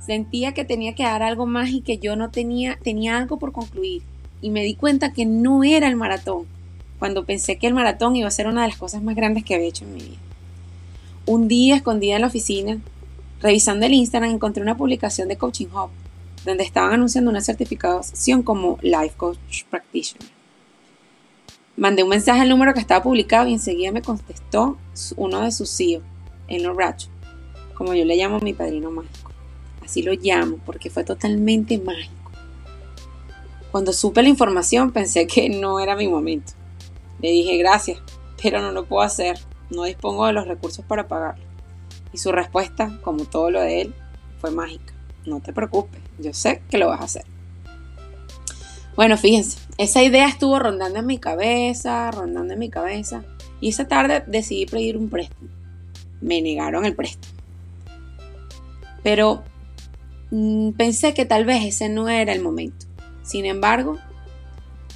Sentía 0.00 0.52
que 0.52 0.64
tenía 0.64 0.94
que 0.94 1.02
dar 1.02 1.22
algo 1.22 1.46
más 1.46 1.70
y 1.70 1.80
que 1.80 1.98
yo 1.98 2.16
no 2.16 2.30
tenía, 2.30 2.78
tenía 2.82 3.18
algo 3.18 3.38
por 3.38 3.52
concluir. 3.52 4.02
Y 4.40 4.50
me 4.50 4.62
di 4.62 4.74
cuenta 4.74 5.12
que 5.12 5.26
no 5.26 5.64
era 5.64 5.88
el 5.88 5.96
maratón, 5.96 6.46
cuando 6.98 7.24
pensé 7.24 7.58
que 7.58 7.66
el 7.66 7.74
maratón 7.74 8.16
iba 8.16 8.28
a 8.28 8.30
ser 8.30 8.46
una 8.46 8.62
de 8.62 8.68
las 8.68 8.76
cosas 8.76 9.02
más 9.02 9.16
grandes 9.16 9.44
que 9.44 9.54
había 9.54 9.68
hecho 9.68 9.84
en 9.84 9.94
mi 9.94 10.00
vida. 10.00 10.18
Un 11.26 11.48
día, 11.48 11.76
escondida 11.76 12.16
en 12.16 12.20
la 12.20 12.26
oficina, 12.26 12.78
Revisando 13.44 13.84
el 13.84 13.92
Instagram 13.92 14.30
encontré 14.30 14.62
una 14.62 14.74
publicación 14.74 15.28
de 15.28 15.36
Coaching 15.36 15.66
Hub 15.66 15.90
donde 16.44 16.64
estaban 16.64 16.92
anunciando 16.92 17.30
una 17.30 17.40
certificación 17.40 18.42
como 18.42 18.78
Life 18.82 19.14
Coach 19.16 19.64
Practitioner. 19.70 20.28
Mandé 21.76 22.02
un 22.02 22.10
mensaje 22.10 22.40
al 22.40 22.48
número 22.48 22.72
que 22.72 22.80
estaba 22.80 23.02
publicado 23.02 23.48
y 23.48 23.54
enseguida 23.54 23.90
me 23.90 24.02
contestó 24.02 24.78
uno 25.16 25.40
de 25.40 25.50
sus 25.50 25.70
CEO, 25.76 26.02
el 26.48 26.64
como 27.74 27.94
yo 27.94 28.04
le 28.04 28.16
llamo 28.16 28.36
a 28.36 28.40
mi 28.40 28.52
padrino 28.52 28.90
mágico. 28.90 29.32
Así 29.84 30.02
lo 30.02 30.12
llamo 30.12 30.58
porque 30.64 30.90
fue 30.90 31.04
totalmente 31.04 31.78
mágico. 31.78 32.30
Cuando 33.70 33.92
supe 33.92 34.22
la 34.22 34.28
información 34.28 34.92
pensé 34.92 35.26
que 35.26 35.48
no 35.48 35.80
era 35.80 35.96
mi 35.96 36.06
momento. 36.06 36.52
Le 37.20 37.30
dije 37.30 37.56
gracias, 37.56 37.98
pero 38.40 38.60
no 38.60 38.70
lo 38.70 38.86
puedo 38.86 39.02
hacer. 39.02 39.38
No 39.70 39.84
dispongo 39.84 40.26
de 40.26 40.32
los 40.32 40.46
recursos 40.46 40.84
para 40.84 41.08
pagarlo. 41.08 41.44
Y 42.12 42.18
su 42.18 42.30
respuesta, 42.30 43.00
como 43.02 43.24
todo 43.24 43.50
lo 43.50 43.60
de 43.60 43.82
él, 43.82 43.94
fue 44.40 44.52
mágica. 44.52 44.94
No 45.26 45.40
te 45.40 45.52
preocupes, 45.52 46.00
yo 46.18 46.32
sé 46.32 46.62
que 46.68 46.78
lo 46.78 46.88
vas 46.88 47.00
a 47.00 47.04
hacer. 47.04 47.24
Bueno, 48.96 49.16
fíjense, 49.16 49.58
esa 49.76 50.02
idea 50.02 50.28
estuvo 50.28 50.58
rondando 50.58 51.00
en 51.00 51.06
mi 51.06 51.18
cabeza, 51.18 52.10
rondando 52.10 52.52
en 52.52 52.60
mi 52.60 52.70
cabeza. 52.70 53.24
Y 53.60 53.70
esa 53.70 53.88
tarde 53.88 54.22
decidí 54.26 54.66
pedir 54.66 54.96
un 54.96 55.08
préstamo. 55.08 55.48
Me 56.20 56.40
negaron 56.42 56.84
el 56.84 56.94
préstamo. 56.94 57.34
Pero 59.02 59.42
mm, 60.30 60.70
pensé 60.72 61.12
que 61.12 61.24
tal 61.24 61.44
vez 61.44 61.64
ese 61.64 61.88
no 61.88 62.08
era 62.08 62.32
el 62.32 62.40
momento. 62.40 62.86
Sin 63.22 63.46
embargo, 63.46 63.98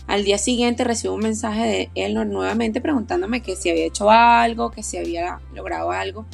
al 0.07 0.25
día 0.25 0.39
siguiente 0.39 0.85
recibo 0.85 1.15
un 1.15 1.21
mensaje 1.21 1.67
de 1.67 1.91
él 1.95 2.15
nuevamente 2.15 2.81
preguntándome 2.81 3.43
que 3.43 3.57
si 3.57 3.69
había 3.69 3.85
hecho 3.85 4.11
algo, 4.11 4.71
que 4.71 4.83
si 4.83 4.97
había 4.97 5.41
logrado 5.55 5.91
algo 5.91 6.25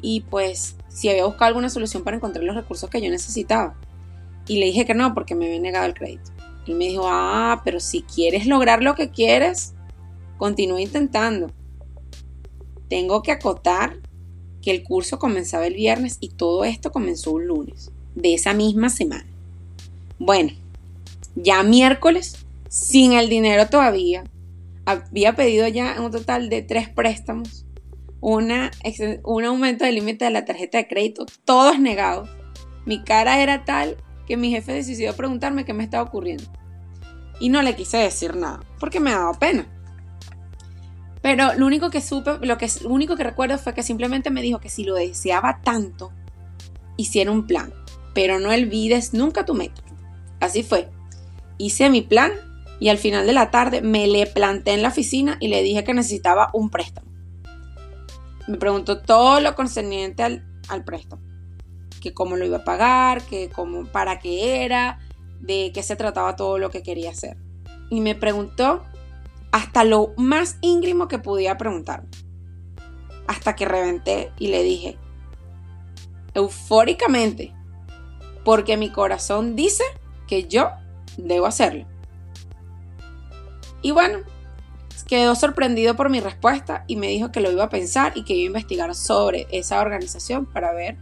y 0.00 0.22
pues 0.22 0.76
si 0.88 1.08
había 1.08 1.26
buscado 1.26 1.48
alguna 1.48 1.68
solución 1.68 2.04
para 2.04 2.16
encontrar 2.16 2.44
los 2.44 2.56
recursos 2.56 2.88
que 2.88 3.02
yo 3.02 3.10
necesitaba. 3.10 3.74
Y 4.46 4.58
le 4.58 4.66
dije 4.66 4.84
que 4.84 4.94
no 4.94 5.14
porque 5.14 5.34
me 5.34 5.46
había 5.46 5.60
negado 5.60 5.86
el 5.86 5.94
crédito. 5.94 6.30
Él 6.66 6.76
me 6.76 6.86
dijo, 6.86 7.04
ah, 7.06 7.62
pero 7.64 7.80
si 7.80 8.02
quieres 8.02 8.46
lograr 8.46 8.82
lo 8.82 8.94
que 8.94 9.10
quieres, 9.10 9.74
continúa 10.38 10.80
intentando. 10.80 11.50
Tengo 12.88 13.22
que 13.22 13.32
acotar 13.32 13.98
que 14.60 14.70
el 14.70 14.84
curso 14.84 15.18
comenzaba 15.18 15.66
el 15.66 15.74
viernes 15.74 16.18
y 16.20 16.28
todo 16.28 16.64
esto 16.64 16.92
comenzó 16.92 17.32
un 17.32 17.46
lunes 17.46 17.90
de 18.14 18.34
esa 18.34 18.52
misma 18.52 18.90
semana. 18.90 19.26
Bueno, 20.18 20.52
ya 21.34 21.62
miércoles, 21.62 22.36
sin 22.68 23.12
el 23.12 23.28
dinero 23.28 23.68
todavía, 23.68 24.24
había 24.84 25.34
pedido 25.34 25.66
ya 25.68 26.00
un 26.00 26.10
total 26.10 26.48
de 26.48 26.62
tres 26.62 26.88
préstamos 26.88 27.66
una, 28.22 28.70
un 29.24 29.44
aumento 29.44 29.84
del 29.84 29.96
límite 29.96 30.24
de 30.24 30.30
la 30.30 30.44
tarjeta 30.44 30.78
de 30.78 30.86
crédito, 30.86 31.26
todos 31.44 31.78
negados. 31.78 32.30
Mi 32.86 33.02
cara 33.02 33.42
era 33.42 33.64
tal 33.64 33.96
que 34.32 34.38
mi 34.38 34.50
jefe 34.50 34.72
decidió 34.72 35.14
preguntarme 35.14 35.66
qué 35.66 35.74
me 35.74 35.84
estaba 35.84 36.04
ocurriendo. 36.04 36.44
Y 37.38 37.50
no 37.50 37.60
le 37.60 37.76
quise 37.76 37.98
decir 37.98 38.34
nada, 38.34 38.60
porque 38.80 38.98
me 38.98 39.10
daba 39.10 39.34
pena. 39.34 39.66
Pero 41.20 41.52
lo 41.54 41.66
único 41.66 41.90
que 41.90 42.00
supe, 42.00 42.38
lo, 42.40 42.56
que, 42.56 42.70
único 42.86 43.14
que 43.14 43.24
recuerdo 43.24 43.58
fue 43.58 43.74
que 43.74 43.82
simplemente 43.82 44.30
me 44.30 44.40
dijo 44.40 44.58
que 44.58 44.70
si 44.70 44.84
lo 44.84 44.94
deseaba 44.94 45.60
tanto, 45.62 46.12
hiciera 46.96 47.30
un 47.30 47.46
plan. 47.46 47.74
Pero 48.14 48.40
no 48.40 48.48
olvides 48.48 49.12
nunca 49.12 49.44
tu 49.44 49.52
método. 49.52 49.84
Así 50.40 50.62
fue. 50.62 50.88
Hice 51.58 51.90
mi 51.90 52.00
plan 52.00 52.32
y 52.80 52.88
al 52.88 52.96
final 52.96 53.26
de 53.26 53.34
la 53.34 53.50
tarde 53.50 53.82
me 53.82 54.06
le 54.06 54.26
planté 54.26 54.72
en 54.72 54.80
la 54.80 54.88
oficina 54.88 55.36
y 55.40 55.48
le 55.48 55.62
dije 55.62 55.84
que 55.84 55.92
necesitaba 55.92 56.48
un 56.54 56.70
préstamo 56.70 57.12
me 58.46 58.56
preguntó 58.58 59.00
todo 59.00 59.40
lo 59.40 59.54
concerniente 59.54 60.22
al, 60.22 60.84
préstamo, 60.84 61.22
que 62.02 62.12
cómo 62.12 62.36
lo 62.36 62.44
iba 62.44 62.58
a 62.58 62.64
pagar, 62.64 63.22
que 63.22 63.48
cómo, 63.48 63.86
para 63.86 64.18
qué 64.18 64.64
era, 64.64 64.98
de 65.40 65.70
qué 65.72 65.82
se 65.82 65.96
trataba 65.96 66.36
todo 66.36 66.58
lo 66.58 66.70
que 66.70 66.82
quería 66.82 67.10
hacer. 67.10 67.36
Y 67.90 68.00
me 68.00 68.14
preguntó 68.14 68.82
hasta 69.52 69.84
lo 69.84 70.12
más 70.16 70.56
íngrimo 70.60 71.08
que 71.08 71.18
pudiera 71.18 71.56
preguntarme. 71.56 72.08
Hasta 73.26 73.54
que 73.54 73.64
reventé 73.64 74.32
y 74.38 74.48
le 74.48 74.62
dije, 74.62 74.98
eufóricamente, 76.34 77.54
porque 78.44 78.76
mi 78.76 78.90
corazón 78.90 79.54
dice 79.54 79.84
que 80.26 80.48
yo 80.48 80.70
debo 81.16 81.46
hacerlo. 81.46 81.86
Y 83.80 83.90
bueno, 83.90 84.18
quedó 85.12 85.34
sorprendido 85.34 85.94
por 85.94 86.08
mi 86.08 86.20
respuesta 86.20 86.84
y 86.86 86.96
me 86.96 87.08
dijo 87.08 87.30
que 87.30 87.40
lo 87.40 87.50
iba 87.50 87.64
a 87.64 87.68
pensar 87.68 88.12
y 88.14 88.24
que 88.24 88.32
iba 88.32 88.46
a 88.46 88.46
investigar 88.46 88.94
sobre 88.94 89.46
esa 89.50 89.80
organización 89.80 90.46
para 90.46 90.72
ver 90.72 90.96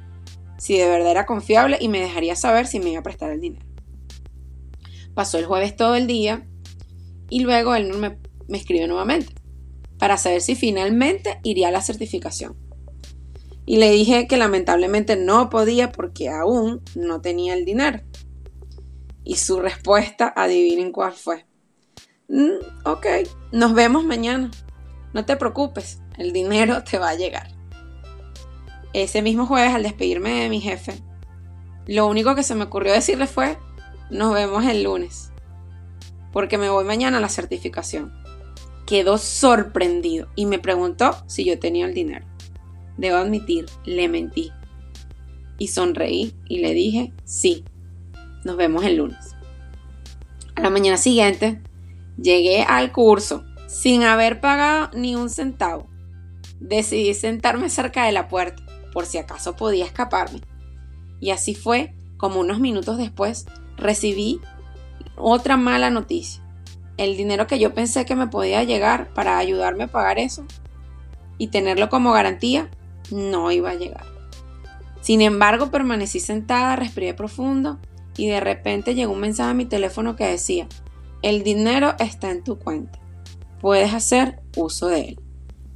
si 0.61 0.77
de 0.77 0.87
verdad 0.87 1.13
era 1.13 1.27
confiable 1.27 1.79
y 1.81 1.89
me 1.89 2.01
dejaría 2.01 2.37
saber 2.37 2.67
si 2.67 2.81
me 2.81 2.91
iba 2.91 3.01
a 3.01 3.03
prestar 3.03 3.31
el 3.31 3.41
dinero. 3.41 3.65
Pasó 5.15 5.39
el 5.39 5.47
jueves 5.47 5.75
todo 5.75 5.95
el 5.95 6.07
día 6.07 6.47
y 7.31 7.41
luego 7.41 7.75
él 7.75 7.95
me, 7.95 8.19
me 8.47 8.59
escribió 8.59 8.87
nuevamente 8.87 9.33
para 9.99 10.19
saber 10.19 10.43
si 10.43 10.55
finalmente 10.55 11.41
iría 11.43 11.69
a 11.69 11.73
la 11.73 11.81
certificación. 11.81 12.57
Y 13.65 13.79
le 13.79 13.91
dije 13.91 14.27
que 14.27 14.37
lamentablemente 14.37 15.17
no 15.17 15.49
podía 15.49 15.93
porque 15.93 16.29
aún 16.29 16.83
no 16.95 17.23
tenía 17.23 17.55
el 17.55 17.65
dinero. 17.65 18.01
Y 19.25 19.37
su 19.37 19.61
respuesta, 19.61 20.31
adivinen 20.37 20.93
cuál 20.93 21.13
fue. 21.13 21.47
Mm, 22.29 22.85
ok, 22.85 23.07
nos 23.53 23.73
vemos 23.73 24.05
mañana. 24.05 24.51
No 25.15 25.25
te 25.25 25.37
preocupes, 25.37 26.01
el 26.19 26.33
dinero 26.33 26.85
te 26.85 26.99
va 26.99 27.11
a 27.11 27.15
llegar. 27.15 27.60
Ese 28.93 29.23
mismo 29.23 29.47
jueves, 29.47 29.75
al 29.75 29.83
despedirme 29.83 30.43
de 30.43 30.49
mi 30.49 30.61
jefe, 30.61 30.95
lo 31.87 32.07
único 32.07 32.35
que 32.35 32.43
se 32.43 32.55
me 32.55 32.65
ocurrió 32.65 32.93
decirle 32.93 33.27
fue, 33.27 33.57
nos 34.11 34.35
vemos 34.35 34.65
el 34.65 34.83
lunes, 34.83 35.33
porque 36.33 36.59
me 36.59 36.69
voy 36.69 36.85
mañana 36.85 37.19
a 37.19 37.21
la 37.21 37.29
certificación. 37.29 38.13
Quedó 38.87 39.19
sorprendido 39.19 40.29
y 40.35 40.47
me 40.47 40.59
preguntó 40.59 41.17
si 41.27 41.45
yo 41.45 41.59
tenía 41.59 41.87
el 41.87 41.95
dinero. 41.95 42.27
Debo 42.97 43.17
admitir, 43.17 43.67
le 43.85 44.09
mentí. 44.09 44.53
Y 45.59 45.69
sonreí 45.69 46.35
y 46.47 46.59
le 46.59 46.75
dije, 46.75 47.13
sí, 47.25 47.65
nos 48.45 48.57
vemos 48.57 48.85
el 48.85 48.97
lunes. 48.97 49.37
A 50.57 50.63
la 50.63 50.71
mañana 50.71 50.97
siguiente, 50.97 51.63
llegué 52.21 52.63
al 52.63 52.93
curso 52.93 53.45
sin 53.69 54.03
haber 54.03 54.41
pagado 54.41 54.91
ni 54.95 55.15
un 55.15 55.31
centavo. 55.31 55.89
Decidí 56.59 57.15
sentarme 57.15 57.71
cerca 57.71 58.05
de 58.05 58.13
la 58.13 58.29
puerta, 58.29 58.63
por 58.93 59.07
si 59.07 59.19
acaso 59.19 59.57
podía 59.57 59.85
escaparme. 59.85 60.41
Y 61.21 61.31
así 61.31 61.55
fue 61.55 61.95
como 62.17 62.41
unos 62.41 62.61
minutos 62.61 62.99
después 62.99 63.47
recibí 63.77 64.41
otra 65.17 65.57
mala 65.57 65.91
noticia. 65.91 66.43
El 66.97 67.17
dinero 67.17 67.47
que 67.47 67.59
yo 67.59 67.73
pensé 67.73 68.05
que 68.05 68.15
me 68.15 68.27
podía 68.27 68.63
llegar 68.65 69.13
para 69.15 69.39
ayudarme 69.39 69.85
a 69.85 69.89
pagar 69.89 70.19
eso 70.19 70.45
y 71.39 71.49
tenerlo 71.49 71.89
como 71.89 72.13
garantía 72.13 72.71
no 73.11 73.51
iba 73.51 73.71
a 73.71 73.75
llegar. 73.75 74.05
Sin 75.01 75.23
embargo, 75.23 75.71
permanecí 75.71 76.21
sentada, 76.21 76.77
respiré 76.77 77.15
profundo 77.15 77.79
y 78.17 78.29
de 78.29 78.41
repente 78.41 78.95
llegó 78.95 79.15
un 79.15 79.21
mensaje 79.21 79.51
a 79.51 79.55
mi 79.55 79.65
teléfono 79.65 80.15
que 80.15 80.27
decía, 80.27 80.69
el 81.23 81.43
dinero 81.43 81.95
está 81.99 82.31
en 82.31 82.45
tu 82.45 82.59
cuenta, 82.59 82.99
puedes 83.61 83.95
hacer 83.95 84.41
uso 84.57 84.89
de 84.89 85.01
él. 85.01 85.21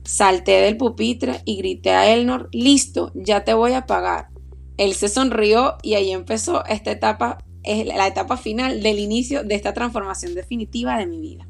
Salté 0.04 0.60
del 0.60 0.76
pupitre 0.76 1.40
y 1.44 1.56
grité 1.56 1.90
a 1.90 2.12
Elnor, 2.12 2.48
listo, 2.52 3.10
ya 3.14 3.44
te 3.44 3.54
voy 3.54 3.72
a 3.72 3.86
pagar. 3.86 4.28
Él 4.76 4.94
se 4.94 5.08
sonrió 5.08 5.76
y 5.82 5.94
ahí 5.94 6.12
empezó 6.12 6.64
esta 6.66 6.90
etapa 6.90 7.38
la 7.64 8.06
etapa 8.06 8.36
final 8.36 8.82
del 8.82 8.98
inicio 8.98 9.42
de 9.42 9.54
esta 9.54 9.72
transformación 9.72 10.34
definitiva 10.34 10.98
de 10.98 11.06
mi 11.06 11.20
vida. 11.20 11.46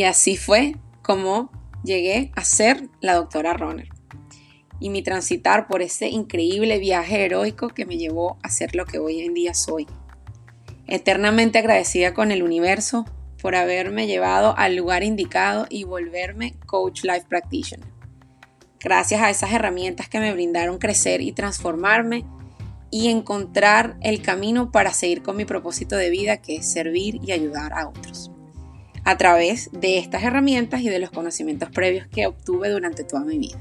Y 0.00 0.04
así 0.04 0.38
fue 0.38 0.76
como 1.02 1.50
llegué 1.84 2.32
a 2.34 2.42
ser 2.42 2.88
la 3.02 3.16
doctora 3.16 3.52
Roner 3.52 3.90
y 4.80 4.88
mi 4.88 5.02
transitar 5.02 5.68
por 5.68 5.82
ese 5.82 6.08
increíble 6.08 6.78
viaje 6.78 7.26
heroico 7.26 7.68
que 7.68 7.84
me 7.84 7.98
llevó 7.98 8.38
a 8.42 8.48
ser 8.48 8.74
lo 8.74 8.86
que 8.86 8.98
hoy 8.98 9.20
en 9.20 9.34
día 9.34 9.52
soy. 9.52 9.86
Eternamente 10.86 11.58
agradecida 11.58 12.14
con 12.14 12.32
el 12.32 12.42
universo 12.42 13.04
por 13.42 13.54
haberme 13.54 14.06
llevado 14.06 14.54
al 14.56 14.74
lugar 14.74 15.02
indicado 15.02 15.66
y 15.68 15.84
volverme 15.84 16.54
Coach 16.64 17.04
Life 17.04 17.26
Practitioner. 17.28 17.86
Gracias 18.82 19.20
a 19.20 19.28
esas 19.28 19.52
herramientas 19.52 20.08
que 20.08 20.18
me 20.18 20.32
brindaron 20.32 20.78
crecer 20.78 21.20
y 21.20 21.32
transformarme 21.32 22.24
y 22.90 23.08
encontrar 23.08 23.98
el 24.00 24.22
camino 24.22 24.72
para 24.72 24.94
seguir 24.94 25.22
con 25.22 25.36
mi 25.36 25.44
propósito 25.44 25.94
de 25.96 26.08
vida 26.08 26.38
que 26.38 26.56
es 26.56 26.72
servir 26.72 27.20
y 27.22 27.32
ayudar 27.32 27.74
a 27.74 27.86
otros 27.86 28.30
a 29.04 29.16
través 29.16 29.70
de 29.72 29.98
estas 29.98 30.22
herramientas 30.22 30.80
y 30.82 30.88
de 30.88 30.98
los 30.98 31.10
conocimientos 31.10 31.70
previos 31.70 32.06
que 32.06 32.26
obtuve 32.26 32.68
durante 32.68 33.04
toda 33.04 33.24
mi 33.24 33.38
vida. 33.38 33.58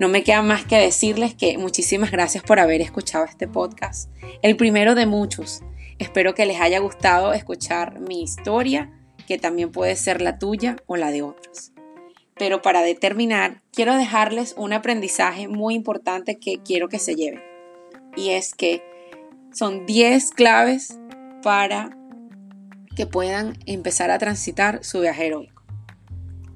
No 0.00 0.08
me 0.08 0.24
queda 0.24 0.42
más 0.42 0.64
que 0.64 0.76
decirles 0.76 1.34
que 1.34 1.56
muchísimas 1.56 2.10
gracias 2.10 2.42
por 2.42 2.58
haber 2.58 2.80
escuchado 2.80 3.24
este 3.24 3.46
podcast, 3.46 4.10
el 4.42 4.56
primero 4.56 4.96
de 4.96 5.06
muchos. 5.06 5.62
Espero 5.98 6.34
que 6.34 6.46
les 6.46 6.60
haya 6.60 6.80
gustado 6.80 7.32
escuchar 7.32 8.00
mi 8.00 8.22
historia, 8.22 8.90
que 9.28 9.38
también 9.38 9.70
puede 9.70 9.94
ser 9.94 10.20
la 10.20 10.38
tuya 10.38 10.76
o 10.86 10.96
la 10.96 11.12
de 11.12 11.22
otros. 11.22 11.72
Pero 12.36 12.60
para 12.62 12.82
determinar, 12.82 13.62
quiero 13.72 13.94
dejarles 13.94 14.54
un 14.58 14.72
aprendizaje 14.72 15.46
muy 15.46 15.74
importante 15.74 16.40
que 16.40 16.58
quiero 16.58 16.88
que 16.88 16.98
se 16.98 17.14
lleven. 17.14 17.42
Y 18.16 18.30
es 18.30 18.54
que 18.54 18.82
son 19.52 19.86
10 19.86 20.32
claves 20.32 20.98
para 21.44 21.96
que 22.94 23.06
puedan 23.06 23.58
empezar 23.66 24.10
a 24.10 24.18
transitar 24.18 24.84
su 24.84 25.00
viaje 25.00 25.26
heroico. 25.26 25.62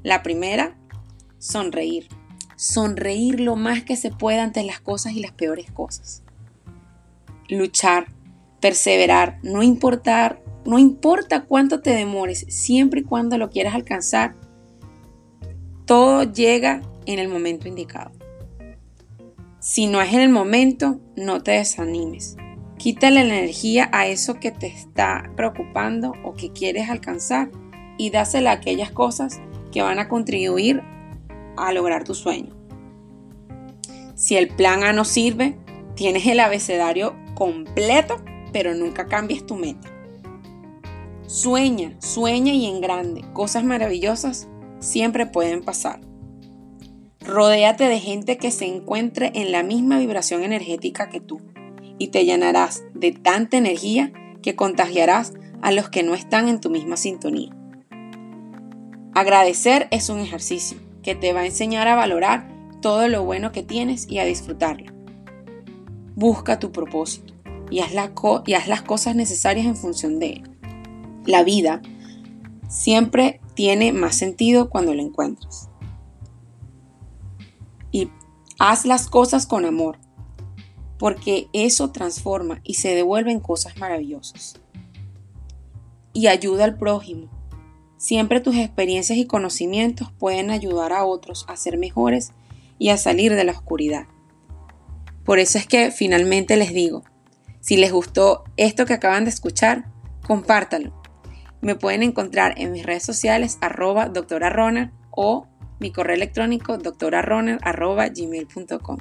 La 0.03 0.23
primera, 0.23 0.77
sonreír. 1.39 2.09
Sonreír 2.57 3.41
lo 3.41 3.57
más 3.57 3.83
que 3.83 3.97
se 3.97 4.11
pueda 4.11 4.43
ante 4.43 4.63
las 4.65 4.81
cosas 4.81 5.13
y 5.13 5.21
las 5.21 5.33
peores 5.33 5.71
cosas. 5.71 6.23
Luchar, 7.49 8.07
perseverar, 8.61 9.39
no 9.43 9.63
importar, 9.63 10.43
no 10.65 10.79
importa 10.79 11.45
cuánto 11.45 11.81
te 11.81 11.91
demores, 11.91 12.45
siempre 12.49 13.01
y 13.01 13.05
cuando 13.05 13.39
lo 13.39 13.51
quieras 13.51 13.75
alcanzar, 13.75 14.35
todo 15.87 16.25
llega 16.25 16.83
en 17.07 17.19
el 17.19 17.29
momento 17.29 17.69
indicado. 17.69 18.11
Si 19.61 19.87
no 19.87 20.01
es 20.01 20.13
en 20.13 20.21
el 20.21 20.29
momento, 20.29 21.01
no 21.17 21.43
te 21.43 21.53
desanimes. 21.53 22.37
Quítale 22.79 23.25
la 23.25 23.37
energía 23.37 23.91
a 23.93 24.07
eso 24.07 24.35
que 24.35 24.53
te 24.53 24.69
está 24.69 25.33
preocupando 25.35 26.13
o 26.23 26.35
que 26.35 26.53
quieres 26.53 26.89
alcanzar 26.89 27.51
y 27.99 28.11
dásela 28.11 28.51
a 28.51 28.55
aquellas 28.55 28.93
cosas 28.93 29.41
que 29.73 29.83
van 29.83 29.99
a 29.99 30.09
contribuir 30.09 30.83
a 31.57 31.73
lograr 31.73 32.05
tu 32.05 32.15
sueño. 32.15 32.57
Si 34.15 34.37
el 34.37 34.49
plan 34.49 34.85
A 34.85 34.93
no 34.93 35.05
sirve, 35.05 35.59
tienes 35.97 36.25
el 36.27 36.39
abecedario 36.39 37.17
completo, 37.35 38.23
pero 38.53 38.73
nunca 38.75 39.07
cambies 39.07 39.45
tu 39.45 39.57
meta. 39.57 39.89
Sueña, 41.27 41.97
sueña 41.99 42.53
y 42.53 42.67
en 42.67 42.81
grande. 42.81 43.25
Cosas 43.33 43.65
maravillosas 43.65 44.49
siempre 44.79 45.27
pueden 45.27 45.65
pasar. 45.65 46.01
Rodéate 47.21 47.89
de 47.89 47.99
gente 47.99 48.39
que 48.39 48.53
se 48.53 48.67
encuentre 48.67 49.33
en 49.35 49.51
la 49.51 49.65
misma 49.65 49.99
vibración 49.99 50.45
energética 50.45 51.11
que 51.11 51.21
tú 51.21 51.41
y 51.99 52.09
te 52.09 52.25
llenarás 52.25 52.85
de 52.95 53.13
tanta 53.13 53.57
energía 53.57 54.13
que 54.43 54.57
contagiarás 54.57 55.35
a 55.63 55.73
los 55.73 55.89
que 55.89 56.03
no 56.03 56.15
están 56.15 56.49
en 56.49 56.61
tu 56.61 56.71
misma 56.71 56.97
sintonía. 56.97 57.55
Agradecer 59.15 59.89
es 59.91 60.11
un 60.11 60.21
ejercicio 60.21 60.79
que 61.03 61.15
te 61.15 61.33
va 61.33 61.41
a 61.41 61.47
enseñar 61.47 61.89
a 61.89 61.97
valorar 61.97 62.49
todo 62.81 63.09
lo 63.09 63.25
bueno 63.25 63.53
que 63.53 63.63
tienes 63.63 64.09
y 64.09 64.19
a 64.19 64.25
disfrutarlo. 64.25 64.93
Busca 66.15 66.59
tu 66.59 66.71
propósito 66.71 67.35
y 67.71 67.81
haz, 67.81 67.93
las 67.93 68.83
cosas 68.83 69.15
necesarias 69.17 69.67
en 69.67 69.77
función 69.77 70.19
de 70.19 70.33
él. 70.35 70.51
La 71.27 71.43
vida 71.43 71.83
siempre 72.69 73.41
tiene 73.55 73.93
más 73.93 74.17
sentido 74.17 74.71
cuando 74.71 74.95
lo 74.95 75.03
encuentras. 75.03 75.69
Y 77.91 78.11
haz 78.59 78.85
las 78.85 79.09
cosas 79.09 79.47
con 79.47 79.65
amor, 79.65 79.99
porque 80.99 81.49
eso 81.53 81.91
transforma 81.91 82.61
y 82.65 82.75
se 82.75 82.95
devuelve 82.95 83.33
en 83.33 83.41
cosas 83.41 83.77
maravillosas. 83.79 84.61
Y 86.13 86.27
ayuda 86.27 86.65
al 86.65 86.77
prójimo. 86.77 87.31
Siempre 87.97 88.41
tus 88.41 88.57
experiencias 88.57 89.19
y 89.19 89.27
conocimientos 89.27 90.13
pueden 90.13 90.51
ayudar 90.51 90.93
a 90.93 91.05
otros 91.05 91.45
a 91.49 91.57
ser 91.57 91.79
mejores 91.79 92.33
y 92.79 92.91
a 92.91 92.97
salir 92.97 93.35
de 93.35 93.45
la 93.45 93.53
oscuridad. 93.53 94.07
Por 95.25 95.39
eso 95.39 95.59
es 95.59 95.67
que 95.67 95.91
finalmente 95.91 96.57
les 96.57 96.73
digo, 96.73 97.05
si 97.61 97.77
les 97.77 97.93
gustó 97.93 98.45
esto 98.57 98.87
que 98.87 98.95
acaban 98.95 99.25
de 99.25 99.31
escuchar, 99.31 99.93
compártalo. 100.27 100.99
Me 101.61 101.75
pueden 101.75 102.03
encontrar 102.03 102.55
en 102.57 102.73
mis 102.73 102.87
redes 102.87 103.03
sociales 103.03 103.59
arroba 103.61 104.11
o 105.11 105.47
mi 105.81 105.93
correo 105.93 106.15
electrónico 106.15 106.79
doctorarroner.gmail.com. 106.79 108.99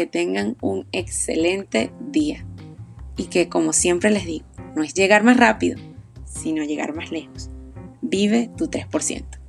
Que 0.00 0.06
tengan 0.06 0.56
un 0.62 0.86
excelente 0.92 1.92
día 2.00 2.46
y 3.18 3.24
que 3.24 3.50
como 3.50 3.74
siempre 3.74 4.10
les 4.10 4.24
digo, 4.24 4.46
no 4.74 4.82
es 4.82 4.94
llegar 4.94 5.24
más 5.24 5.36
rápido, 5.36 5.78
sino 6.24 6.64
llegar 6.64 6.94
más 6.94 7.12
lejos. 7.12 7.50
Vive 8.00 8.50
tu 8.56 8.68
3%. 8.68 9.39